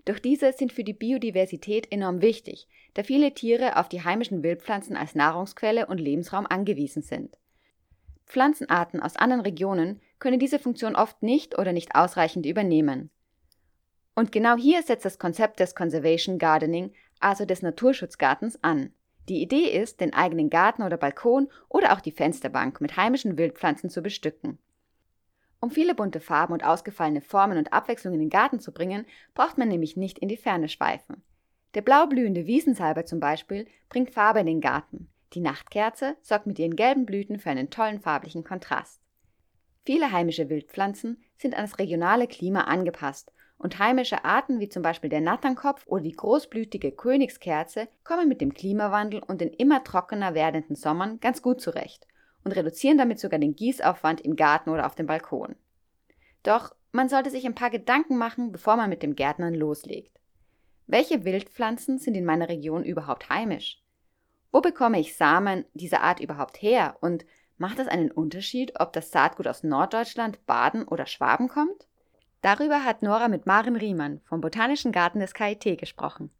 Doch 0.07 0.21
diese 0.21 0.53
sind 0.53 0.73
für 0.73 0.85
die 0.85 0.95
Biodiversität 0.95 1.93
enorm 1.93 2.23
wichtig, 2.23 2.69
da 2.95 3.03
viele 3.03 3.35
Tiere 3.35 3.77
auf 3.77 3.89
die 3.89 4.03
heimischen 4.03 4.43
Wildpflanzen 4.43 4.97
als 4.97 5.15
Nahrungsquelle 5.15 5.87
und 5.87 5.99
Lebensraum 5.99 6.47
angewiesen 6.47 7.03
sind. 7.03 7.37
Pflanzenarten 8.25 9.01
aus 9.01 9.17
anderen 9.17 9.43
Regionen 9.43 10.01
können 10.19 10.39
diese 10.39 10.61
Funktion 10.61 10.97
oft 10.97 11.23
nicht 11.23 11.59
oder 11.59 11.73
nicht 11.73 11.95
ausreichend 11.95 12.47
übernehmen. 12.47 13.11
Und 14.15 14.33
genau 14.33 14.57
hier 14.57 14.83
setzt 14.83 15.05
das 15.05 15.19
Konzept 15.19 15.61
des 15.61 15.75
Conservation 15.75 16.39
Gardening, 16.39 16.93
also 17.19 17.45
des 17.45 17.63
Naturschutzgartens, 17.63 18.63
an. 18.63 18.93
Die 19.29 19.43
Idee 19.43 19.71
ist, 19.71 20.01
den 20.01 20.15
eigenen 20.15 20.51
Garten 20.51 20.83
oder 20.83 20.97
Balkon 20.97 21.49
oder 21.69 21.93
auch 21.93 22.01
die 22.01 22.13
Fensterbank 22.13 22.81
mit 22.81 22.97
heimischen 22.97 23.37
Wildpflanzen 23.37 23.91
zu 23.91 24.03
bestücken. 24.03 24.59
Um 25.61 25.71
viele 25.71 25.95
bunte 25.95 26.21
Farben 26.21 26.53
und 26.53 26.65
ausgefallene 26.65 27.23
Formen 27.23 27.59
und 27.59 27.73
Abwechslung 27.73 28.15
in 28.15 28.21
den 28.21 28.31
Garten 28.31 28.61
zu 28.61 28.73
bringen, 28.73 29.07
braucht 29.35 29.59
man 29.59 29.69
nämlich 29.69 29.97
nicht 29.97 30.19
in 30.19 30.29
die 30.29 30.37
Ferne 30.37 30.69
schweifen. 30.69 31.23
Der 31.75 31.83
blau 31.83 32.07
blühende 32.07 32.47
Wiesensalber 32.47 33.05
zum 33.05 33.21
Beispiel 33.21 33.67
bringt 33.89 34.11
Farbe 34.11 34.41
in 34.41 34.47
den 34.47 34.61
Garten. 34.61 35.09
Die 35.33 35.41
Nachtkerze 35.41 36.17
sorgt 36.23 36.47
mit 36.47 36.59
ihren 36.59 36.77
gelben 36.77 37.07
Blüten 37.07 37.39
für 37.39 37.51
einen 37.51 37.71
tollen 37.71 38.01
farblichen 38.01 38.45
Kontrast. 38.45 39.01
Viele 39.85 40.13
heimische 40.13 40.49
Wildpflanzen 40.49 41.23
sind 41.37 41.55
an 41.55 41.65
das 41.65 41.79
regionale 41.79 42.27
Klima 42.27 42.63
angepasst 42.63 43.33
und 43.59 43.79
heimische 43.79 44.25
Arten 44.25 44.61
wie 44.61 44.69
zum 44.69 44.83
Beispiel 44.83 45.11
der 45.11 45.21
Natternkopf 45.21 45.87
oder 45.87 46.03
die 46.03 46.13
großblütige 46.13 46.93
Königskerze 46.93 47.89
kommen 48.05 48.29
mit 48.29 48.41
dem 48.41 48.53
Klimawandel 48.53 49.23
und 49.23 49.41
den 49.41 49.53
immer 49.53 49.85
trockener 49.85 50.35
werdenden 50.35 50.77
Sommern 50.77 51.19
ganz 51.21 51.43
gut 51.43 51.61
zurecht 51.61 52.07
und 52.47 52.53
reduzieren 52.53 52.97
damit 52.97 53.19
sogar 53.19 53.41
den 53.41 53.57
Gießaufwand 53.57 54.21
im 54.21 54.37
Garten 54.37 54.71
oder 54.71 54.87
auf 54.87 54.95
dem 54.95 55.07
Balkon. 55.07 55.57
Doch 56.45 56.77
man 56.93 57.09
sollte 57.09 57.29
sich 57.29 57.45
ein 57.45 57.57
paar 57.57 57.71
Gedanken 57.71 58.17
machen, 58.17 58.53
bevor 58.53 58.77
man 58.77 58.89
mit 58.89 59.03
dem 59.03 59.17
Gärtnern 59.17 59.53
loslegt. 59.53 60.21
Welche 60.87 61.25
Wildpflanzen 61.25 61.99
sind 61.99 62.15
in 62.15 62.25
meiner 62.25 62.49
Region 62.49 62.85
überhaupt 62.85 63.29
heimisch? 63.31 63.83
Wo 64.53 64.61
bekomme 64.61 65.01
ich 65.01 65.17
Samen 65.17 65.65
dieser 65.75 66.03
Art 66.03 66.21
überhaupt 66.21 66.63
her 66.63 66.97
und 67.01 67.27
macht 67.59 67.81
es 67.81 67.89
einen 67.89 68.13
Unterschied, 68.13 68.79
ob 68.79 68.93
das 68.93 69.11
Saatgut 69.11 69.49
aus 69.49 69.65
Norddeutschland, 69.65 70.47
Baden 70.47 70.87
oder 70.87 71.07
Schwaben 71.07 71.49
kommt? 71.49 71.89
Darüber 72.43 72.85
hat 72.85 73.03
Nora 73.03 73.27
mit 73.27 73.47
Maren 73.47 73.75
Riemann 73.75 74.21
vom 74.21 74.41
Botanischen 74.41 74.93
Garten 74.93 75.19
des 75.19 75.35
KIT 75.35 75.79
gesprochen. 75.79 76.31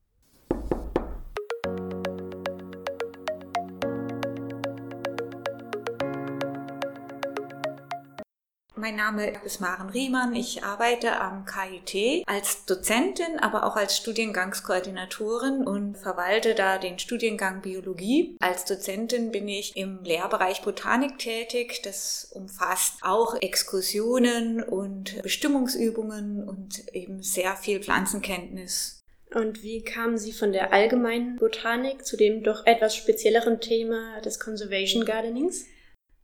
Mein 8.87 8.95
Name 8.95 9.33
ist 9.45 9.61
Maren 9.61 9.91
Riemann. 9.91 10.37
Ich 10.37 10.63
arbeite 10.63 11.21
am 11.21 11.45
KIT 11.45 12.23
als 12.29 12.67
Dozentin, 12.67 13.41
aber 13.41 13.65
auch 13.65 13.75
als 13.75 13.97
Studiengangskoordinatorin 13.97 15.67
und 15.67 15.97
verwalte 15.97 16.55
da 16.55 16.79
den 16.79 17.01
Studiengang 17.01 17.63
Biologie. 17.63 18.37
Als 18.39 18.65
Dozentin 18.65 19.33
bin 19.33 19.49
ich 19.49 19.77
im 19.77 20.05
Lehrbereich 20.05 20.63
Botanik 20.63 21.19
tätig. 21.19 21.83
Das 21.83 22.31
umfasst 22.33 22.99
auch 23.03 23.35
Exkursionen 23.43 24.63
und 24.63 25.21
Bestimmungsübungen 25.21 26.49
und 26.49 26.87
eben 26.95 27.25
sehr 27.25 27.57
viel 27.57 27.83
Pflanzenkenntnis. 27.83 29.03
Und 29.35 29.65
wie 29.65 29.83
kamen 29.83 30.17
Sie 30.17 30.33
von 30.33 30.53
der 30.53 30.73
allgemeinen 30.73 31.39
Botanik 31.39 32.07
zu 32.07 32.17
dem 32.17 32.45
doch 32.45 32.65
etwas 32.67 32.95
spezielleren 32.95 33.61
Thema 33.61 34.21
des 34.21 34.39
Conservation 34.39 35.05
Gardenings? 35.05 35.65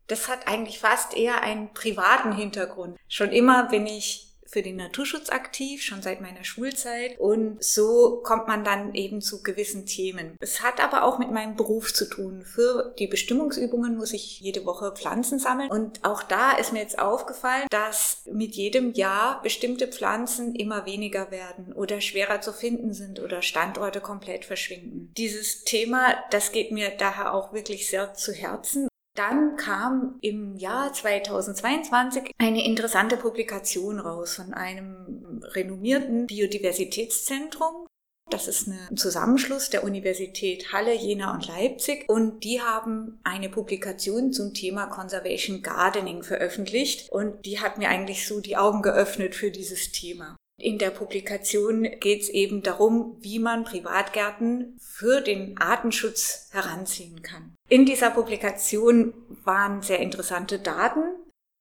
Das 0.06 0.28
hat 0.28 0.48
eigentlich 0.48 0.78
fast 0.78 1.16
eher 1.16 1.42
einen 1.42 1.72
privaten 1.72 2.32
Hintergrund. 2.32 2.98
Schon 3.08 3.30
immer 3.30 3.68
bin 3.68 3.86
ich 3.86 4.32
für 4.52 4.62
den 4.62 4.76
Naturschutz 4.76 5.30
aktiv, 5.30 5.82
schon 5.82 6.02
seit 6.02 6.20
meiner 6.20 6.44
Schulzeit. 6.44 7.18
Und 7.18 7.64
so 7.64 8.20
kommt 8.22 8.48
man 8.48 8.64
dann 8.64 8.94
eben 8.94 9.22
zu 9.22 9.42
gewissen 9.42 9.86
Themen. 9.86 10.36
Es 10.40 10.62
hat 10.62 10.82
aber 10.82 11.04
auch 11.04 11.18
mit 11.18 11.30
meinem 11.30 11.56
Beruf 11.56 11.94
zu 11.94 12.04
tun. 12.04 12.44
Für 12.44 12.94
die 12.98 13.06
Bestimmungsübungen 13.06 13.96
muss 13.96 14.12
ich 14.12 14.40
jede 14.40 14.66
Woche 14.66 14.92
Pflanzen 14.92 15.38
sammeln. 15.38 15.70
Und 15.70 16.04
auch 16.04 16.22
da 16.22 16.52
ist 16.52 16.74
mir 16.74 16.80
jetzt 16.80 16.98
aufgefallen, 16.98 17.66
dass 17.70 18.22
mit 18.30 18.54
jedem 18.54 18.92
Jahr 18.92 19.40
bestimmte 19.42 19.88
Pflanzen 19.88 20.54
immer 20.54 20.84
weniger 20.84 21.30
werden 21.30 21.72
oder 21.72 22.02
schwerer 22.02 22.42
zu 22.42 22.52
finden 22.52 22.92
sind 22.92 23.20
oder 23.20 23.40
Standorte 23.40 24.02
komplett 24.02 24.44
verschwinden. 24.44 25.12
Dieses 25.16 25.64
Thema, 25.64 26.14
das 26.30 26.52
geht 26.52 26.72
mir 26.72 26.90
daher 26.90 27.32
auch 27.32 27.54
wirklich 27.54 27.88
sehr 27.88 28.12
zu 28.12 28.32
Herzen 28.32 28.88
dann 29.14 29.56
kam 29.56 30.18
im 30.20 30.56
Jahr 30.56 30.92
2022 30.92 32.32
eine 32.38 32.64
interessante 32.64 33.16
Publikation 33.16 34.00
raus 34.00 34.36
von 34.36 34.54
einem 34.54 35.42
renommierten 35.54 36.26
Biodiversitätszentrum. 36.26 37.86
Das 38.30 38.48
ist 38.48 38.66
ein 38.68 38.96
Zusammenschluss 38.96 39.68
der 39.68 39.84
Universität 39.84 40.72
Halle, 40.72 40.94
Jena 40.94 41.34
und 41.34 41.46
Leipzig 41.46 42.08
und 42.08 42.44
die 42.44 42.62
haben 42.62 43.20
eine 43.24 43.50
Publikation 43.50 44.32
zum 44.32 44.54
Thema 44.54 44.86
Conservation 44.86 45.60
Gardening 45.60 46.22
veröffentlicht 46.22 47.10
und 47.10 47.44
die 47.44 47.60
hat 47.60 47.76
mir 47.76 47.90
eigentlich 47.90 48.26
so 48.26 48.40
die 48.40 48.56
Augen 48.56 48.80
geöffnet 48.80 49.34
für 49.34 49.50
dieses 49.50 49.92
Thema. 49.92 50.36
In 50.58 50.78
der 50.78 50.90
Publikation 50.90 51.82
geht 52.00 52.22
es 52.22 52.28
eben 52.28 52.62
darum, 52.62 53.16
wie 53.20 53.40
man 53.40 53.64
Privatgärten 53.64 54.78
für 54.80 55.20
den 55.20 55.58
Artenschutz 55.58 56.48
heranziehen 56.52 57.22
kann. 57.22 57.56
In 57.72 57.86
dieser 57.86 58.10
Publikation 58.10 59.14
waren 59.44 59.80
sehr 59.80 60.00
interessante 60.00 60.58
Daten. 60.58 61.04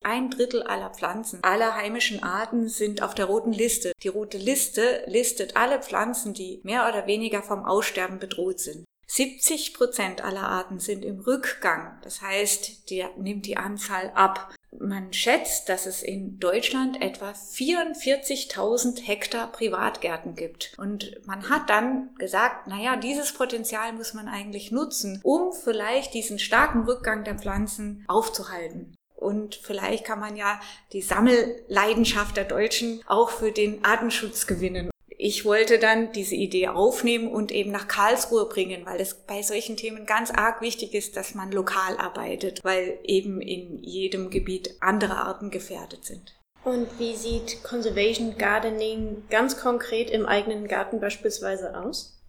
Ein 0.03 0.29
Drittel 0.29 0.61
aller 0.61 0.89
Pflanzen, 0.89 1.39
aller 1.41 1.73
heimischen 1.77 2.21
Arten 2.21 2.67
sind 2.67 3.01
auf 3.01 3.15
der 3.15 3.27
roten 3.27 3.53
Liste. 3.53 3.93
Die 4.03 4.09
rote 4.09 4.37
Liste 4.37 5.05
listet 5.07 5.55
alle 5.55 5.81
Pflanzen, 5.81 6.33
die 6.33 6.59
mehr 6.63 6.89
oder 6.89 7.07
weniger 7.07 7.41
vom 7.41 7.63
Aussterben 7.63 8.19
bedroht 8.19 8.59
sind. 8.59 8.83
70 9.07 9.73
Prozent 9.73 10.21
aller 10.21 10.43
Arten 10.43 10.81
sind 10.81 11.05
im 11.05 11.21
Rückgang. 11.21 11.97
Das 12.03 12.21
heißt, 12.21 12.89
die 12.89 13.05
nimmt 13.17 13.45
die 13.45 13.55
Anzahl 13.55 14.11
ab. 14.13 14.53
Man 14.79 15.11
schätzt, 15.11 15.67
dass 15.69 15.85
es 15.85 16.01
in 16.01 16.39
Deutschland 16.39 17.01
etwa 17.01 17.31
44.000 17.31 19.01
Hektar 19.01 19.51
Privatgärten 19.51 20.35
gibt. 20.35 20.73
Und 20.77 21.19
man 21.25 21.49
hat 21.49 21.69
dann 21.69 22.15
gesagt, 22.17 22.67
naja, 22.67 22.95
dieses 22.95 23.33
Potenzial 23.33 23.93
muss 23.93 24.13
man 24.13 24.27
eigentlich 24.27 24.71
nutzen, 24.71 25.19
um 25.23 25.51
vielleicht 25.51 26.13
diesen 26.13 26.39
starken 26.39 26.85
Rückgang 26.85 27.23
der 27.23 27.37
Pflanzen 27.37 28.05
aufzuhalten. 28.07 28.95
Und 29.15 29.55
vielleicht 29.55 30.03
kann 30.05 30.19
man 30.19 30.35
ja 30.35 30.59
die 30.93 31.01
Sammelleidenschaft 31.01 32.37
der 32.37 32.45
Deutschen 32.45 33.03
auch 33.07 33.29
für 33.29 33.51
den 33.51 33.83
Artenschutz 33.85 34.47
gewinnen 34.47 34.90
ich 35.23 35.45
wollte 35.45 35.77
dann 35.77 36.11
diese 36.13 36.33
Idee 36.33 36.69
aufnehmen 36.69 37.27
und 37.27 37.51
eben 37.51 37.69
nach 37.69 37.87
Karlsruhe 37.87 38.45
bringen, 38.49 38.87
weil 38.87 38.99
es 38.99 39.13
bei 39.13 39.43
solchen 39.43 39.77
Themen 39.77 40.07
ganz 40.07 40.31
arg 40.31 40.61
wichtig 40.61 40.95
ist, 40.95 41.15
dass 41.15 41.35
man 41.35 41.51
lokal 41.51 41.95
arbeitet, 41.97 42.63
weil 42.63 42.97
eben 43.03 43.39
in 43.39 43.83
jedem 43.83 44.31
Gebiet 44.31 44.77
andere 44.79 45.17
Arten 45.17 45.51
gefährdet 45.51 46.05
sind. 46.05 46.33
Und 46.63 46.87
wie 46.97 47.15
sieht 47.15 47.61
Conservation 47.63 48.35
Gardening 48.39 49.21
ganz 49.29 49.59
konkret 49.59 50.09
im 50.09 50.25
eigenen 50.25 50.67
Garten 50.67 50.99
beispielsweise 50.99 51.79
aus? 51.79 52.19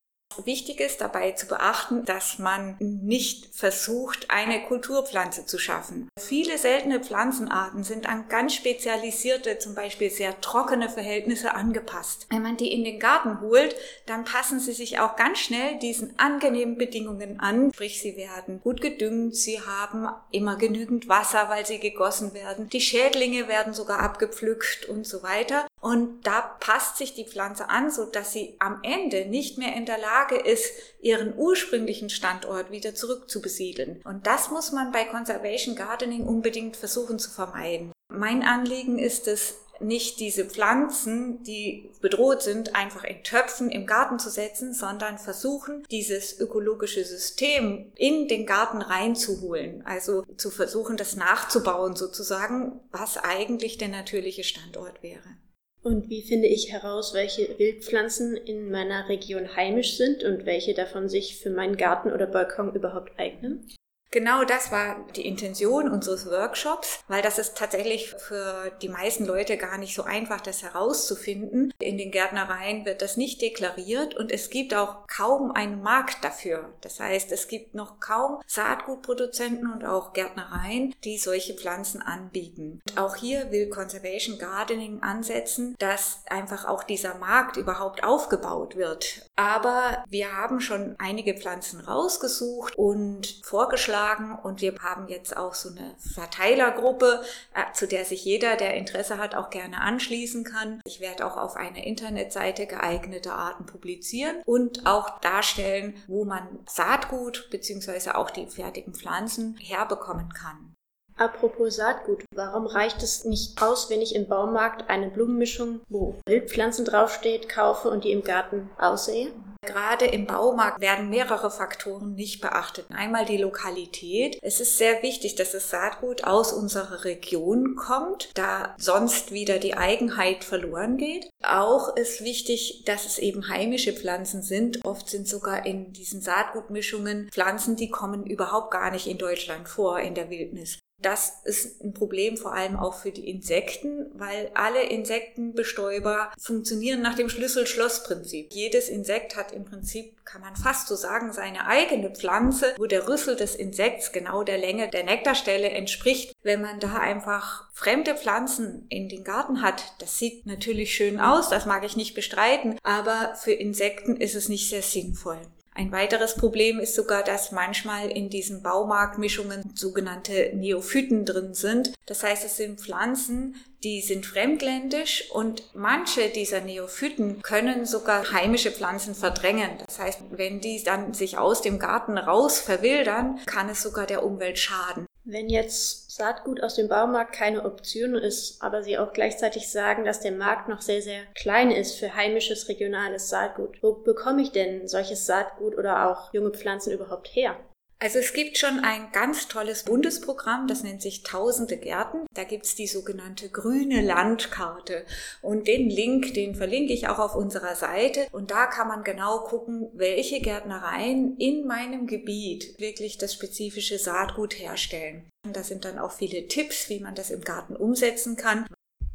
Wichtig 0.45 0.81
ist 0.81 1.01
dabei 1.01 1.33
zu 1.33 1.47
beachten, 1.47 2.05
dass 2.05 2.39
man 2.39 2.77
nicht 2.79 3.55
versucht, 3.55 4.31
eine 4.31 4.63
Kulturpflanze 4.63 5.47
zu 5.47 5.59
schaffen. 5.59 6.09
Viele 6.19 6.59
seltene 6.59 7.01
Pflanzenarten 7.01 7.85
sind 7.85 8.09
an 8.09 8.29
ganz 8.29 8.55
spezialisierte, 8.55 9.59
zum 9.59 9.75
Beispiel 9.75 10.11
sehr 10.11 10.41
trockene 10.41 10.89
Verhältnisse 10.89 11.55
angepasst. 11.55 12.27
Wenn 12.31 12.43
man 12.43 12.57
die 12.57 12.73
in 12.73 12.85
den 12.85 12.99
Garten 12.99 13.41
holt, 13.41 13.77
dann 14.07 14.25
passen 14.25 14.61
sie 14.61 14.73
sich 14.73 15.01
auch 15.01 15.17
ganz 15.17 15.39
schnell 15.39 15.79
diesen 15.79 16.19
angenehmen 16.19 16.79
Bedingungen 16.79 17.41
an. 17.41 17.73
Sprich, 17.73 18.01
sie 18.01 18.17
werden 18.17 18.61
gut 18.63 18.81
gedüngt, 18.81 19.37
sie 19.37 19.61
haben 19.61 20.09
immer 20.31 20.57
genügend 20.57 21.09
Wasser, 21.09 21.49
weil 21.49 21.67
sie 21.67 21.79
gegossen 21.79 22.35
werden. 22.35 22.69
Die 22.69 22.81
Schädlinge 22.81 23.49
werden 23.49 23.75
sogar 23.75 24.01
abgepflückt 24.01 24.89
und 24.89 25.07
so 25.07 25.23
weiter. 25.23 25.67
Und 25.81 26.25
da 26.29 26.41
passt 26.61 26.97
sich 26.97 27.15
die 27.15 27.27
Pflanze 27.27 27.69
an, 27.69 27.91
so 27.91 28.05
dass 28.05 28.33
sie 28.33 28.55
am 28.61 28.79
Ende 28.85 29.27
nicht 29.27 29.59
mehr 29.59 29.75
in 29.75 29.85
der 29.85 29.99
Lage 29.99 30.22
ist, 30.31 30.73
ihren 31.01 31.37
ursprünglichen 31.37 32.11
Standort 32.11 32.71
wieder 32.71 32.95
zurückzubesiedeln. 32.95 34.01
Und 34.05 34.27
das 34.27 34.51
muss 34.51 34.73
man 34.73 34.93
bei 34.93 35.05
Conservation 35.05 35.77
Gardening 35.77 36.25
unbedingt 36.25 36.77
versuchen 36.77 37.19
zu 37.19 37.31
vermeiden. 37.31 37.93
Mein 38.09 38.43
Anliegen 38.43 38.99
ist 38.99 39.27
es, 39.27 39.57
nicht 39.83 40.21
diese 40.21 40.45
Pflanzen, 40.45 41.43
die 41.43 41.91
bedroht 42.01 42.43
sind, 42.43 42.75
einfach 42.75 43.05
in 43.05 43.23
Töpfen 43.23 43.71
im 43.71 43.87
Garten 43.87 44.19
zu 44.19 44.31
setzen, 44.31 44.73
sondern 44.75 45.19
versuchen, 45.19 45.85
dieses 45.91 46.39
ökologische 46.39 47.05
System 47.05 47.93
in 47.97 48.29
den 48.29 48.47
Garten 48.47 48.81
reinzuholen. 48.81 49.85
Also 49.85 50.25
zu 50.37 50.51
versuchen, 50.51 50.97
das 50.97 51.17
nachzubauen 51.17 51.97
sozusagen, 51.97 52.81
was 52.91 53.17
eigentlich 53.19 53.79
der 53.79 53.89
natürliche 53.89 54.45
Standort 54.45 55.03
wäre. 55.03 55.37
Und 55.83 56.09
wie 56.09 56.23
finde 56.23 56.47
ich 56.47 56.73
heraus, 56.73 57.13
welche 57.13 57.59
Wildpflanzen 57.59 58.37
in 58.37 58.71
meiner 58.71 59.09
Region 59.09 59.57
heimisch 59.57 59.97
sind 59.97 60.23
und 60.23 60.47
welche 60.47 60.75
davon 60.75 61.09
sich 61.09 61.39
für 61.39 61.51
meinen 61.51 61.77
Garten 61.77 62.13
oder 62.13 62.27
Balkon 62.27 62.73
überhaupt 62.73 63.19
eignen? 63.19 63.67
Genau 64.13 64.45
das 64.45 64.71
war 64.71 64.97
die 65.17 65.27
Intention 65.27 65.89
unseres 65.89 66.27
Workshops, 66.27 67.01
weil 67.09 67.23
das 67.23 67.39
ist 67.39 67.57
tatsächlich 67.57 68.15
für 68.19 68.71
die 68.83 68.91
meisten 68.91 69.25
Leute 69.25 69.57
gar 69.57 69.79
nicht 69.79 69.95
so 69.95 70.03
einfach, 70.03 70.43
das 70.43 70.63
herauszufinden. 70.63 71.73
In 71.79 71.97
den 71.97 72.11
Gärtnereien 72.11 72.85
wird 72.85 73.01
das 73.01 73.17
nicht 73.17 73.41
deklariert 73.41 74.15
und 74.15 74.31
es 74.31 74.51
gibt 74.51 74.75
auch 74.75 75.07
kaum 75.07 75.51
einen 75.53 75.83
Markt 75.83 76.23
dafür. 76.23 76.75
Das 76.83 77.01
heißt, 77.01 77.33
es 77.33 77.49
gibt 77.49 77.75
noch 77.75 78.01
kaum 78.01 78.43
Saatgutproduzenten 78.47 79.73
und 79.73 79.87
auch 79.87 80.13
Gärtnereien, 80.13 80.95
die 81.05 81.17
solche 81.17 81.55
Pflanzen 81.55 82.03
anbieten. 82.03 82.83
Und 82.91 82.99
auch 82.99 83.17
hier 83.17 83.51
will 83.51 83.71
Conservation 83.71 84.39
Gardening 84.39 85.03
ansetzen, 85.03 85.75
dass 85.79 86.21
einfach 86.29 86.67
auch 86.67 86.85
dieser 86.85 87.15
Markt 87.15 87.57
überhaupt 87.57 88.05
aufgebaut 88.05 88.77
wird. 88.77 89.23
Aber 89.37 90.05
wir 90.11 90.37
haben 90.37 90.61
schon 90.61 90.97
einige 90.99 91.33
Pflanzen 91.33 91.81
rausgesucht 91.81 92.77
und 92.77 93.41
vorgeschlagen, 93.43 94.02
vorgeschlagen 94.03 94.39
und 94.43 94.61
wir 94.61 94.75
haben 94.81 95.09
jetzt 95.09 95.37
auch 95.37 95.55
so 95.55 95.71
eine 95.71 95.95
Verteilergruppe, 95.99 97.23
äh, 97.55 97.73
zu 97.73 97.87
der 97.87 98.05
sich 98.05 98.25
jeder, 98.25 98.57
der 98.57 98.75
Interesse 98.75 99.19
hat, 99.19 99.35
auch 99.35 99.51
gerne 99.51 99.81
anschließen 99.81 100.45
kann. 100.45 100.81
Ich 100.87 101.01
werde 101.01 101.27
auch 101.27 101.37
auf 101.37 101.57
einer 101.57 101.85
Internetseite 101.85 102.67
geeignete 102.67 103.33
Arten 103.33 103.67
publizieren 103.67 104.37
und 104.45 104.87
auch 104.87 105.21
darstellen, 105.21 105.95
wo 106.07 106.25
man 106.25 106.47
Saatgut 106.69 107.49
bzw. 107.51 108.11
auch 108.11 108.31
die 108.31 108.47
fertigen 108.47 108.95
Pflanzen 108.95 109.57
herbekommen 109.61 110.33
kann. 110.33 110.75
Apropos 111.17 111.77
Saatgut, 111.77 112.25
warum 112.35 112.67
reicht 112.67 113.03
es 113.03 113.25
nicht 113.25 113.61
aus, 113.63 113.91
wenn 113.91 114.01
ich 114.01 114.15
im 114.15 114.29
Baumarkt 114.29 114.89
eine 114.89 115.11
Blumenmischung, 115.11 115.81
wo 115.89 116.17
Wildpflanzen 116.27 116.87
draufsteht, 116.87 117.51
kaufe 117.51 117.91
und 117.91 118.05
die 118.05 118.13
im 118.13 118.25
Garten 118.25 118.71
aussehe? 118.79 119.31
Gerade 119.65 120.07
im 120.07 120.27
Baumarkt 120.27 120.81
werden 120.81 121.09
mehrere 121.09 121.49
Faktoren 121.49 122.15
nicht 122.15 122.41
beachtet. 122.41 122.87
Einmal 122.91 123.25
die 123.25 123.37
Lokalität. 123.37 124.37
Es 124.43 124.59
ist 124.59 124.77
sehr 124.77 125.03
wichtig, 125.03 125.37
dass 125.37 125.53
das 125.53 125.71
Saatgut 125.71 126.25
aus 126.25 126.53
unserer 126.53 127.05
Region 127.05 127.77
kommt, 127.77 128.31
da 128.35 128.75
sonst 128.77 129.31
wieder 129.31 129.59
die 129.61 129.77
Eigenheit 129.77 130.43
verloren 130.43 130.97
geht. 130.97 131.31
Auch 131.43 131.97
ist 131.97 132.23
wichtig, 132.23 132.85
dass 132.87 133.05
es 133.05 133.19
eben 133.19 133.49
heimische 133.49 133.93
Pflanzen 133.93 134.43
sind. 134.43 134.85
Oft 134.85 135.09
sind 135.09 135.27
sogar 135.27 135.67
in 135.67 135.93
diesen 135.93 136.21
Saatgutmischungen 136.21 137.29
Pflanzen, 137.33 137.77
die 137.77 137.91
kommen 137.91 138.25
überhaupt 138.27 138.71
gar 138.71 138.91
nicht 138.91 139.07
in 139.07 139.19
Deutschland 139.19 139.69
vor, 139.69 139.99
in 139.99 140.15
der 140.15 140.31
Wildnis. 140.31 140.79
Das 141.03 141.43
ist 141.45 141.83
ein 141.83 141.95
Problem 141.95 142.37
vor 142.37 142.55
allem 142.55 142.77
auch 142.77 142.95
für 142.95 143.11
die 143.11 143.29
Insekten, 143.29 144.07
weil 144.15 144.53
alle 144.55 144.85
Insektenbestäuber 144.85 146.31
funktionieren 146.39 147.03
nach 147.03 147.17
dem 147.17 147.29
Schlüssel-Schloss-Prinzip. 147.29 148.53
Jedes 148.53 148.89
Insekt 148.89 149.35
hat 149.35 149.51
im 149.51 149.65
Prinzip 149.65 150.22
kann 150.25 150.41
man 150.41 150.57
fast 150.57 150.89
so 150.89 150.95
sagen, 150.95 151.33
seine 151.33 151.67
eigene 151.67 152.11
Pflanze, 152.11 152.75
wo 152.79 152.87
der 152.87 153.09
Rüssel 153.09 153.37
des 153.37 153.55
Insekts 153.55 154.13
genau 154.13 154.43
der 154.43 154.59
Länge 154.59 154.89
der 154.89 155.05
Nektarstelle 155.05 155.71
entspricht. 155.71 156.35
Wenn 156.43 156.63
man 156.63 156.81
da 156.81 156.99
einfach 156.99 157.69
fremde 157.73 158.15
Pflanzen 158.15 158.87
in 158.89 159.09
den 159.09 159.25
Garten 159.25 159.63
hat, 159.63 159.83
das 159.99 160.19
sieht 160.19 160.47
natürlich 160.47 160.95
schön 160.95 161.21
aus, 161.21 161.49
das 161.49 161.67
mag 161.67 161.85
ich 161.85 161.97
nicht 161.97 162.15
bestreiten, 162.15 162.79
aber 162.83 163.35
für 163.37 163.53
Insekten 163.53 164.17
ist 164.17 164.35
es 164.35 164.49
nicht 164.49 164.69
sehr 164.69 164.83
sinnvoll. 164.83 165.41
Ein 165.75 165.91
weiteres 165.91 166.37
Problem 166.37 166.79
ist 166.79 166.95
sogar, 166.95 167.23
dass 167.23 167.51
manchmal 167.51 168.11
in 168.11 168.29
diesen 168.29 168.63
Baumarktmischungen 168.63 169.73
sogenannte 169.75 170.51
Neophyten 170.55 171.25
drin 171.25 171.55
sind. 171.55 171.95
Das 172.07 172.23
heißt, 172.23 172.45
es 172.45 172.59
sind 172.59 172.81
Pflanzen, 172.81 173.57
die 173.83 174.03
sind 174.03 174.27
fremdländisch 174.27 175.31
und 175.33 175.71
manche 175.75 176.29
dieser 176.29 176.61
Neophyten 176.61 177.41
können 177.43 177.87
sogar 177.87 178.33
heimische 178.33 178.71
Pflanzen 178.71 179.15
verdrängen. 179.15 179.71
Das 179.87 179.99
heißt, 179.99 180.21
wenn 180.31 180.61
die 180.61 180.83
dann 180.85 181.15
sich 181.15 181.39
aus 181.39 181.63
dem 181.63 181.79
Garten 181.79 182.19
raus 182.19 182.61
verwildern, 182.61 183.41
kann 183.47 183.71
es 183.71 183.83
sogar 183.83 184.07
der 184.07 184.25
Umwelt 184.25 184.59
schaden. 184.59 185.07
Wenn 185.25 185.49
jetzt 185.49 186.11
Saatgut 186.11 186.63
aus 186.63 186.75
dem 186.75 186.89
Baumarkt 186.89 187.33
keine 187.33 187.65
Option 187.65 188.15
ist, 188.17 188.61
aber 188.61 188.83
Sie 188.83 188.99
auch 188.99 189.13
gleichzeitig 189.13 189.71
sagen, 189.71 190.05
dass 190.05 190.21
der 190.21 190.33
Markt 190.33 190.69
noch 190.69 190.81
sehr, 190.81 191.01
sehr 191.01 191.23
klein 191.37 191.71
ist 191.71 191.95
für 191.95 192.17
heimisches 192.17 192.69
regionales 192.69 193.29
Saatgut, 193.29 193.81
wo 193.83 193.93
bekomme 193.93 194.43
ich 194.43 194.51
denn 194.51 194.89
solches 194.89 195.27
Saatgut 195.27 195.79
oder 195.79 196.11
auch 196.11 196.35
junge 196.35 196.51
Pflanzen 196.51 196.93
überhaupt 196.93 197.29
her? 197.29 197.57
Also 198.03 198.19
es 198.19 198.33
gibt 198.33 198.59
schon 198.59 198.81
ein 198.81 199.13
ganz 199.13 199.47
tolles 199.47 199.85
Bundesprogramm, 199.85 200.67
das 200.67 200.83
nennt 200.83 201.01
sich 201.01 201.23
Tausende 201.23 201.77
Gärten. 201.77 202.27
Da 202.35 202.43
gibt's 202.43 202.75
die 202.75 202.89
sogenannte 202.89 203.49
grüne 203.49 204.03
Landkarte. 204.03 205.05
Und 205.41 205.69
den 205.69 205.89
Link, 205.89 206.35
den 206.35 206.57
verlinke 206.57 206.93
ich 206.93 207.07
auch 207.07 207.21
auf 207.21 207.37
unserer 207.37 207.77
Seite. 207.77 208.27
Und 208.33 208.51
da 208.51 208.67
kann 208.67 208.89
man 208.89 209.05
genau 209.05 209.45
gucken, 209.45 209.89
welche 209.93 210.41
Gärtnereien 210.41 211.37
in 211.37 211.65
meinem 211.65 212.09
Gebiet 212.09 212.75
wirklich 212.81 213.19
das 213.19 213.35
spezifische 213.35 214.01
Saatgut 214.01 214.59
herstellen. 214.59 215.29
Und 215.47 215.57
da 215.57 215.63
sind 215.63 215.85
dann 215.85 216.01
auch 216.01 216.11
viele 216.11 216.49
Tipps, 216.49 216.89
wie 216.89 216.99
man 216.99 217.15
das 217.15 217.31
im 217.31 217.43
Garten 217.43 217.77
umsetzen 217.77 218.37
kann. 218.37 218.67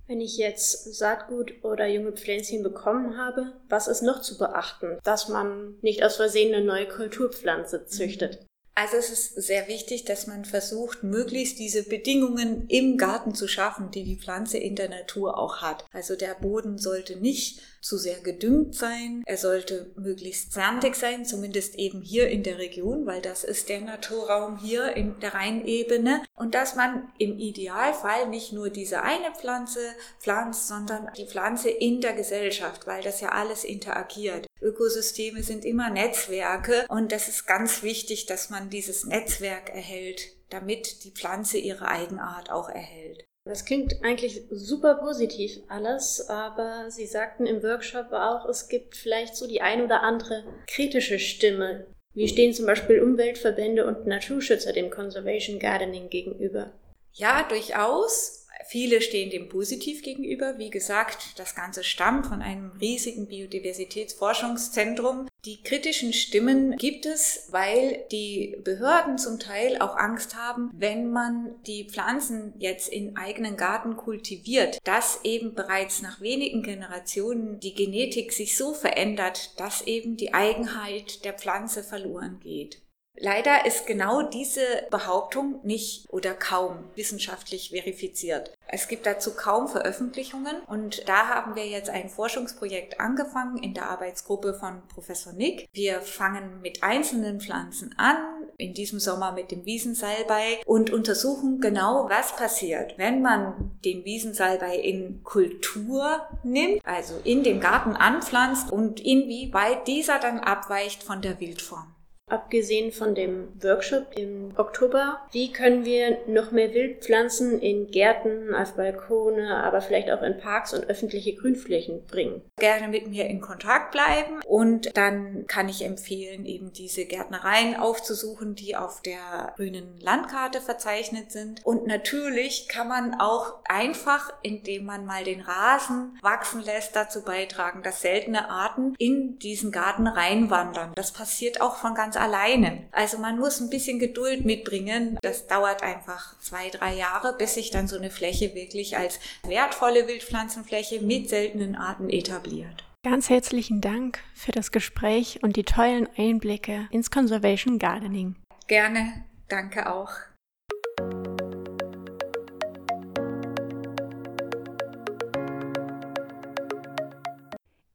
Wenn 0.07 0.21
ich 0.21 0.37
jetzt 0.37 0.95
Saatgut 0.95 1.61
oder 1.61 1.87
junge 1.87 2.13
Pflänzchen 2.13 2.63
bekommen 2.63 3.17
habe, 3.17 3.51
was 3.67 3.89
ist 3.89 4.01
noch 4.01 4.21
zu 4.21 4.37
beachten, 4.37 4.97
dass 5.03 5.27
man 5.27 5.75
nicht 5.81 6.05
aus 6.05 6.15
Versehen 6.15 6.55
eine 6.55 6.63
neue 6.63 6.87
Kulturpflanze 6.87 7.85
züchtet? 7.85 8.46
Also 8.79 8.97
es 8.97 9.09
ist 9.09 9.33
sehr 9.41 9.67
wichtig, 9.67 10.05
dass 10.05 10.27
man 10.27 10.45
versucht, 10.45 11.01
möglichst 11.01 11.57
diese 11.57 11.81
Bedingungen 11.81 12.67
im 12.67 12.99
Garten 12.99 13.33
zu 13.33 13.47
schaffen, 13.47 13.89
die 13.89 14.03
die 14.03 14.17
Pflanze 14.17 14.59
in 14.59 14.75
der 14.75 14.87
Natur 14.87 15.39
auch 15.39 15.63
hat. 15.63 15.83
Also 15.91 16.15
der 16.15 16.35
Boden 16.35 16.77
sollte 16.77 17.15
nicht 17.15 17.59
zu 17.87 17.97
sehr 17.97 18.19
gedüngt 18.19 18.75
sein. 18.75 19.23
Er 19.25 19.37
sollte 19.37 19.91
möglichst 19.95 20.51
sandig 20.53 20.95
sein, 20.95 21.25
zumindest 21.25 21.75
eben 21.75 22.01
hier 22.01 22.29
in 22.29 22.43
der 22.43 22.57
Region, 22.57 23.05
weil 23.05 23.21
das 23.21 23.43
ist 23.43 23.69
der 23.69 23.81
Naturraum 23.81 24.57
hier 24.57 24.93
in 24.95 25.19
der 25.19 25.33
Rheinebene. 25.33 26.23
Und 26.35 26.53
dass 26.53 26.75
man 26.75 27.11
im 27.17 27.37
Idealfall 27.37 28.27
nicht 28.27 28.51
nur 28.51 28.69
diese 28.69 29.01
eine 29.01 29.33
Pflanze 29.33 29.79
pflanzt, 30.19 30.67
sondern 30.67 31.09
die 31.17 31.25
Pflanze 31.25 31.69
in 31.69 32.01
der 32.01 32.13
Gesellschaft, 32.13 32.85
weil 32.87 33.01
das 33.01 33.21
ja 33.21 33.29
alles 33.29 33.63
interagiert. 33.63 34.47
Ökosysteme 34.61 35.43
sind 35.43 35.63
immer 35.65 35.89
Netzwerke 35.89 36.85
und 36.89 37.11
das 37.11 37.27
ist 37.27 37.47
ganz 37.47 37.83
wichtig, 37.83 38.25
dass 38.25 38.49
man 38.49 38.69
dieses 38.69 39.05
Netzwerk 39.05 39.69
erhält, 39.69 40.35
damit 40.49 41.03
die 41.03 41.11
Pflanze 41.11 41.57
ihre 41.57 41.87
Eigenart 41.87 42.51
auch 42.51 42.69
erhält. 42.69 43.23
Das 43.47 43.65
klingt 43.65 44.03
eigentlich 44.03 44.43
super 44.49 44.95
positiv 44.95 45.59
alles, 45.69 46.29
aber 46.29 46.89
Sie 46.89 47.05
sagten 47.05 47.45
im 47.45 47.63
Workshop 47.63 48.11
auch, 48.11 48.47
es 48.49 48.67
gibt 48.67 48.95
vielleicht 48.95 49.35
so 49.35 49.47
die 49.47 49.61
ein 49.61 49.81
oder 49.83 50.03
andere 50.03 50.43
kritische 50.67 51.19
Stimme. 51.19 51.87
Wie 52.13 52.27
stehen 52.27 52.53
zum 52.53 52.65
Beispiel 52.65 53.01
Umweltverbände 53.01 53.85
und 53.85 54.07
Naturschützer 54.07 54.73
dem 54.73 54.89
Conservation 54.89 55.59
Gardening 55.59 56.09
gegenüber? 56.09 56.71
Ja, 57.13 57.45
durchaus. 57.47 58.46
Viele 58.69 59.01
stehen 59.01 59.29
dem 59.29 59.47
positiv 59.47 60.03
gegenüber. 60.03 60.57
Wie 60.57 60.69
gesagt, 60.69 61.39
das 61.39 61.55
Ganze 61.55 61.83
stammt 61.83 62.27
von 62.27 62.41
einem 62.41 62.71
riesigen 62.81 63.27
Biodiversitätsforschungszentrum. 63.27 65.29
Die 65.45 65.63
kritischen 65.63 66.11
Stimmen 66.11 66.75
gibt 66.75 67.05
es, 67.05 67.47
weil 67.51 68.03
die 68.11 68.57
Behörden 68.63 69.17
zum 69.17 69.39
Teil 69.39 69.77
auch 69.79 69.95
Angst 69.95 70.35
haben, 70.35 70.69
wenn 70.73 71.09
man 71.09 71.55
die 71.65 71.85
Pflanzen 71.85 72.53
jetzt 72.57 72.89
in 72.89 73.15
eigenen 73.15 73.55
Garten 73.55 73.95
kultiviert, 73.95 74.79
dass 74.83 75.21
eben 75.23 75.53
bereits 75.53 76.01
nach 76.01 76.19
wenigen 76.19 76.63
Generationen 76.63 77.61
die 77.61 77.73
Genetik 77.73 78.33
sich 78.33 78.57
so 78.57 78.73
verändert, 78.73 79.57
dass 79.57 79.83
eben 79.83 80.17
die 80.17 80.33
Eigenheit 80.33 81.23
der 81.23 81.33
Pflanze 81.33 81.83
verloren 81.83 82.39
geht. 82.43 82.81
Leider 83.19 83.65
ist 83.65 83.87
genau 83.87 84.21
diese 84.21 84.61
Behauptung 84.91 85.59
nicht 85.63 86.07
oder 86.09 86.35
kaum 86.35 86.83
wissenschaftlich 86.93 87.71
verifiziert. 87.71 88.53
Es 88.67 88.87
gibt 88.87 89.07
dazu 89.07 89.33
kaum 89.33 89.67
Veröffentlichungen 89.67 90.55
und 90.67 91.07
da 91.09 91.27
haben 91.27 91.55
wir 91.55 91.65
jetzt 91.65 91.89
ein 91.89 92.09
Forschungsprojekt 92.09 92.99
angefangen 92.99 93.57
in 93.57 93.73
der 93.73 93.89
Arbeitsgruppe 93.89 94.53
von 94.53 94.83
Professor 94.93 95.33
Nick. 95.33 95.67
Wir 95.73 96.01
fangen 96.01 96.61
mit 96.61 96.83
einzelnen 96.83 97.41
Pflanzen 97.41 97.95
an, 97.97 98.17
in 98.57 98.75
diesem 98.75 98.99
Sommer 98.99 99.31
mit 99.31 99.49
dem 99.49 99.65
Wiesensalbei 99.65 100.59
und 100.65 100.91
untersuchen 100.91 101.59
genau, 101.59 102.07
was 102.09 102.35
passiert, 102.35 102.97
wenn 102.97 103.23
man 103.23 103.79
den 103.83 104.05
Wiesensalbei 104.05 104.75
in 104.75 105.23
Kultur 105.23 106.21
nimmt, 106.43 106.85
also 106.85 107.15
in 107.23 107.43
den 107.43 107.61
Garten 107.61 107.95
anpflanzt 107.95 108.71
und 108.71 108.99
inwieweit 108.99 109.87
dieser 109.87 110.19
dann 110.19 110.39
abweicht 110.39 111.01
von 111.03 111.21
der 111.21 111.39
Wildform. 111.39 111.96
Abgesehen 112.29 112.91
von 112.91 113.15
dem 113.15 113.47
Workshop 113.63 114.07
im 114.17 114.51
Oktober, 114.57 115.21
wie 115.31 115.53
können 115.53 115.85
wir 115.85 116.17
noch 116.27 116.51
mehr 116.51 116.73
Wildpflanzen 116.73 117.61
in 117.61 117.89
Gärten, 117.89 118.53
auf 118.53 118.75
Balkone, 118.75 119.63
aber 119.63 119.79
vielleicht 119.79 120.11
auch 120.11 120.21
in 120.21 120.37
Parks 120.37 120.73
und 120.73 120.89
öffentliche 120.89 121.35
Grünflächen 121.35 122.05
bringen? 122.05 122.41
Gerne 122.59 122.89
mit 122.89 123.07
mir 123.07 123.27
in 123.27 123.39
Kontakt 123.39 123.93
bleiben 123.93 124.41
und 124.45 124.97
dann 124.97 125.45
kann 125.47 125.69
ich 125.69 125.85
empfehlen, 125.85 126.45
eben 126.45 126.73
diese 126.73 127.05
Gärtnereien 127.05 127.77
aufzusuchen, 127.77 128.55
die 128.55 128.75
auf 128.75 129.01
der 129.01 129.53
grünen 129.55 129.97
Landkarte 130.01 130.59
verzeichnet 130.59 131.31
sind. 131.31 131.65
Und 131.65 131.87
natürlich 131.87 132.67
kann 132.67 132.89
man 132.89 133.21
auch 133.21 133.53
einfach, 133.69 134.33
indem 134.41 134.83
man 134.83 135.05
mal 135.05 135.23
den 135.23 135.39
Rasen 135.39 136.19
wachsen 136.21 136.61
lässt, 136.61 136.93
dazu 136.93 137.23
beitragen, 137.23 137.83
dass 137.83 138.01
seltene 138.01 138.49
Arten 138.49 138.95
in 138.97 139.39
diesen 139.39 139.71
Garten 139.71 140.07
reinwandern. 140.07 140.91
Das 140.95 141.13
passiert 141.13 141.61
auch 141.61 141.77
von 141.77 141.95
ganz 141.95 142.16
alleine. 142.17 142.83
Also 142.91 143.17
man 143.17 143.39
muss 143.39 143.59
ein 143.59 143.69
bisschen 143.69 143.99
Geduld 143.99 144.45
mitbringen. 144.45 145.17
Das 145.21 145.47
dauert 145.47 145.83
einfach 145.83 146.37
zwei, 146.39 146.69
drei 146.69 146.95
Jahre, 146.95 147.35
bis 147.37 147.53
sich 147.53 147.71
dann 147.71 147.87
so 147.87 147.97
eine 147.97 148.09
Fläche 148.09 148.53
wirklich 148.55 148.97
als 148.97 149.19
wertvolle 149.43 150.07
Wildpflanzenfläche 150.07 151.01
mit 151.01 151.29
seltenen 151.29 151.75
Arten 151.75 152.09
etabliert. 152.09 152.83
Ganz 153.03 153.29
herzlichen 153.29 153.79
Dank 153.79 154.19
für 154.33 154.51
das 154.51 154.71
Gespräch 154.71 155.39
und 155.41 155.55
die 155.55 155.63
tollen 155.63 156.09
Einblicke 156.17 156.87
ins 156.91 157.09
Conservation 157.09 157.79
Gardening. 157.79 158.35
Gerne, 158.67 159.23
danke 159.47 159.89
auch. 159.89 160.09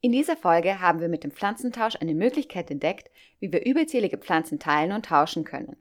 In 0.04 0.10
dieser 0.10 0.36
Folge 0.36 0.80
haben 0.80 1.00
wir 1.00 1.08
mit 1.08 1.22
dem 1.22 1.30
Pflanzentausch 1.30 1.94
eine 1.94 2.16
Möglichkeit 2.16 2.72
entdeckt, 2.72 3.08
wie 3.38 3.52
wir 3.52 3.64
überzählige 3.64 4.18
Pflanzen 4.18 4.58
teilen 4.58 4.90
und 4.90 5.04
tauschen 5.06 5.44
können. 5.44 5.76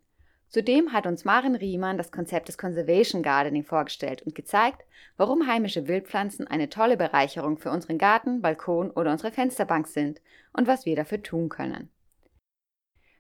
Zudem 0.47 0.93
hat 0.93 1.07
uns 1.07 1.25
Maren 1.25 1.55
Riemann 1.55 1.97
das 1.97 2.11
Konzept 2.11 2.47
des 2.47 2.59
Conservation 2.59 3.23
Gardening 3.23 3.63
vorgestellt 3.63 4.21
und 4.21 4.35
gezeigt, 4.35 4.85
warum 5.17 5.47
heimische 5.47 5.87
Wildpflanzen 5.87 6.45
eine 6.45 6.69
tolle 6.69 6.97
Bereicherung 6.97 7.57
für 7.57 7.71
unseren 7.71 7.97
Garten, 7.97 8.41
Balkon 8.41 8.91
oder 8.91 9.11
unsere 9.11 9.31
Fensterbank 9.31 9.87
sind 9.87 10.21
und 10.53 10.67
was 10.67 10.85
wir 10.85 10.95
dafür 10.95 11.23
tun 11.23 11.49
können. 11.49 11.89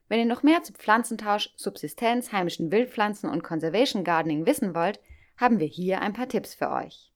Wenn 0.07 0.19
ihr 0.19 0.25
noch 0.25 0.43
mehr 0.43 0.61
zu 0.61 0.71
Pflanzentausch, 0.73 1.51
Subsistenz, 1.55 2.31
heimischen 2.31 2.71
Wildpflanzen 2.71 3.27
und 3.27 3.43
Conservation 3.43 4.03
Gardening 4.03 4.45
wissen 4.45 4.75
wollt, 4.75 4.99
haben 5.35 5.59
wir 5.59 5.67
hier 5.67 6.01
ein 6.01 6.13
paar 6.13 6.27
Tipps 6.27 6.53
für 6.53 6.69
euch. 6.69 7.10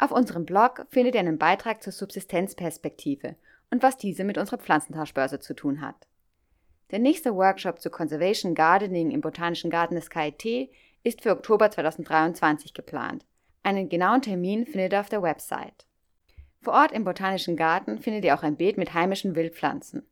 Auf 0.00 0.12
unserem 0.12 0.46
Blog 0.46 0.86
findet 0.88 1.14
ihr 1.14 1.20
einen 1.20 1.36
Beitrag 1.36 1.82
zur 1.82 1.92
Subsistenzperspektive 1.92 3.36
und 3.70 3.82
was 3.82 3.98
diese 3.98 4.24
mit 4.24 4.38
unserer 4.38 4.56
Pflanzentauschbörse 4.56 5.40
zu 5.40 5.54
tun 5.54 5.82
hat. 5.82 6.06
Der 6.90 6.98
nächste 6.98 7.36
Workshop 7.36 7.80
zu 7.80 7.90
Conservation 7.90 8.54
Gardening 8.54 9.10
im 9.10 9.20
Botanischen 9.20 9.70
Garten 9.70 9.96
des 9.96 10.08
KIT 10.08 10.70
ist 11.02 11.20
für 11.20 11.32
Oktober 11.32 11.70
2023 11.70 12.72
geplant. 12.72 13.26
Einen 13.62 13.90
genauen 13.90 14.22
Termin 14.22 14.64
findet 14.64 14.94
ihr 14.94 15.00
auf 15.00 15.10
der 15.10 15.22
Website. 15.22 15.84
Vor 16.62 16.72
Ort 16.72 16.92
im 16.92 17.04
Botanischen 17.04 17.54
Garten 17.54 17.98
findet 17.98 18.24
ihr 18.24 18.34
auch 18.34 18.42
ein 18.42 18.56
Beet 18.56 18.78
mit 18.78 18.94
heimischen 18.94 19.34
Wildpflanzen. 19.34 20.06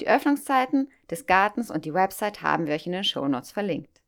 Die 0.00 0.06
Öffnungszeiten 0.06 0.88
des 1.10 1.26
Gartens 1.26 1.68
und 1.68 1.84
die 1.84 1.94
Website 1.94 2.42
haben 2.42 2.66
wir 2.66 2.74
euch 2.74 2.86
in 2.86 2.92
den 2.92 3.02
Shownotes 3.02 3.50
verlinkt. 3.50 4.02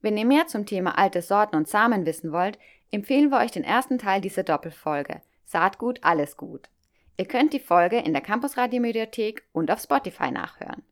Wenn 0.00 0.16
ihr 0.16 0.24
mehr 0.24 0.46
zum 0.46 0.66
Thema 0.66 0.96
alte 0.96 1.22
Sorten 1.22 1.56
und 1.56 1.66
Samen 1.66 2.06
wissen 2.06 2.30
wollt, 2.30 2.60
empfehlen 2.90 3.30
wir 3.30 3.38
euch 3.38 3.52
den 3.52 3.64
ersten 3.64 3.98
Teil 3.98 4.20
dieser 4.20 4.42
Doppelfolge. 4.42 5.20
Saatgut, 5.44 5.98
alles 6.02 6.36
gut. 6.36 6.68
Ihr 7.16 7.26
könnt 7.26 7.52
die 7.52 7.60
Folge 7.60 7.98
in 7.98 8.12
der 8.12 8.22
Campus 8.22 8.56
Radio 8.56 8.80
Mediathek 8.80 9.44
und 9.52 9.70
auf 9.70 9.80
Spotify 9.80 10.30
nachhören. 10.30 10.82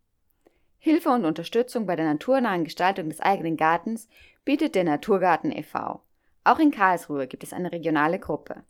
Hilfe 0.79 1.11
und 1.11 1.25
Unterstützung 1.25 1.87
bei 1.87 1.97
der 1.97 2.07
naturnahen 2.07 2.65
Gestaltung 2.65 3.09
des 3.09 3.21
eigenen 3.21 3.57
Gartens 3.57 4.09
bietet 4.45 4.75
der 4.75 4.85
Naturgarten 4.85 5.51
e.V. 5.51 6.03
Auch 6.45 6.59
in 6.59 6.71
Karlsruhe 6.71 7.27
gibt 7.27 7.43
es 7.43 7.53
eine 7.53 7.73
regionale 7.73 8.19
Gruppe. 8.19 8.65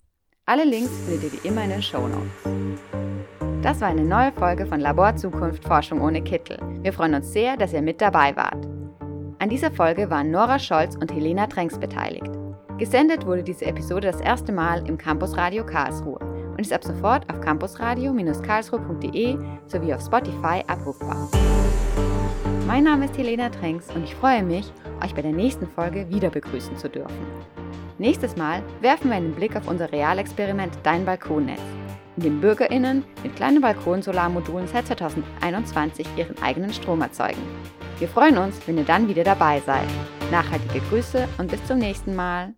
Alle 0.47 0.65
Links 0.65 0.93
findet 1.07 1.25
ihr 1.25 1.33
wie 1.33 1.49
immer 1.49 1.65
in 1.65 1.71
den 1.71 1.83
Show 1.83 2.07
Notes. 2.07 2.85
Das 3.63 3.81
war 3.81 3.89
eine 3.89 4.05
neue 4.05 4.31
Folge 4.33 4.67
von 4.67 4.79
Labor 4.79 5.17
Zukunft 5.17 5.65
Forschung 5.65 6.01
ohne 6.03 6.23
Kittel. 6.23 6.59
Wir 6.83 6.93
freuen 6.93 7.15
uns 7.15 7.33
sehr, 7.33 7.57
dass 7.57 7.73
ihr 7.73 7.83
mit 7.83 8.01
dabei 8.01 8.37
wart. 8.37 8.65
An 9.39 9.49
dieser 9.49 9.73
Folge 9.73 10.11
waren 10.11 10.31
Nora 10.31 10.59
Scholz 10.59 10.97
und 10.97 11.13
Helena 11.13 11.47
Tränks 11.47 11.79
beteiligt. 11.81 12.44
Gesendet 12.79 13.25
wurde 13.25 13.45
diese 13.45 13.67
Episode 13.67 14.11
das 14.11 14.21
erste 14.21 14.51
Mal 14.51 14.87
im 14.89 14.99
Campus 14.99 15.37
Radio 15.37 15.65
Karlsruhe 15.65 16.19
und 16.19 16.61
ist 16.61 16.73
ab 16.73 16.83
sofort 16.83 17.33
auf 17.33 17.41
campusradio-karlsruhe.de 17.41 19.39
sowie 19.67 19.95
auf 19.95 20.05
Spotify 20.05 20.65
abrufbar. 20.67 21.29
Mein 22.67 22.85
Name 22.85 23.05
ist 23.05 23.17
Helena 23.17 23.49
Tränks 23.49 23.91
und 23.95 24.03
ich 24.03 24.17
freue 24.17 24.43
mich, 24.43 24.73
euch 25.05 25.15
bei 25.15 25.23
der 25.23 25.33
nächsten 25.33 25.69
Folge 25.69 26.09
wieder 26.11 26.31
begrüßen 26.31 26.77
zu 26.77 26.89
dürfen. 26.89 27.15
Nächstes 27.99 28.37
Mal 28.37 28.61
werfen 28.81 29.11
wir 29.11 29.17
einen 29.17 29.35
Blick 29.35 29.55
auf 29.55 29.69
unser 29.69 29.93
Realexperiment 29.93 30.77
Dein 30.83 31.05
Balkonnetz 31.05 31.61
in 32.17 32.23
dem 32.23 32.41
BürgerInnen 32.41 33.05
mit 33.23 33.37
kleinen 33.37 33.61
Balkonsolarmodulen 33.61 34.69
seit 34.69 34.87
2021 34.87 36.07
ihren 36.17 36.41
eigenen 36.43 36.73
Strom 36.73 37.03
erzeugen. 37.03 37.43
Wir 37.99 38.09
freuen 38.09 38.39
uns, 38.39 38.61
wenn 38.67 38.79
ihr 38.79 38.85
dann 38.85 39.09
wieder 39.09 39.25
dabei 39.25 39.61
seid. 39.65 39.87
Nachhaltige 40.31 40.81
Grüße 40.89 41.29
und 41.39 41.51
bis 41.51 41.65
zum 41.67 41.79
nächsten 41.79 42.15
Mal. 42.15 42.55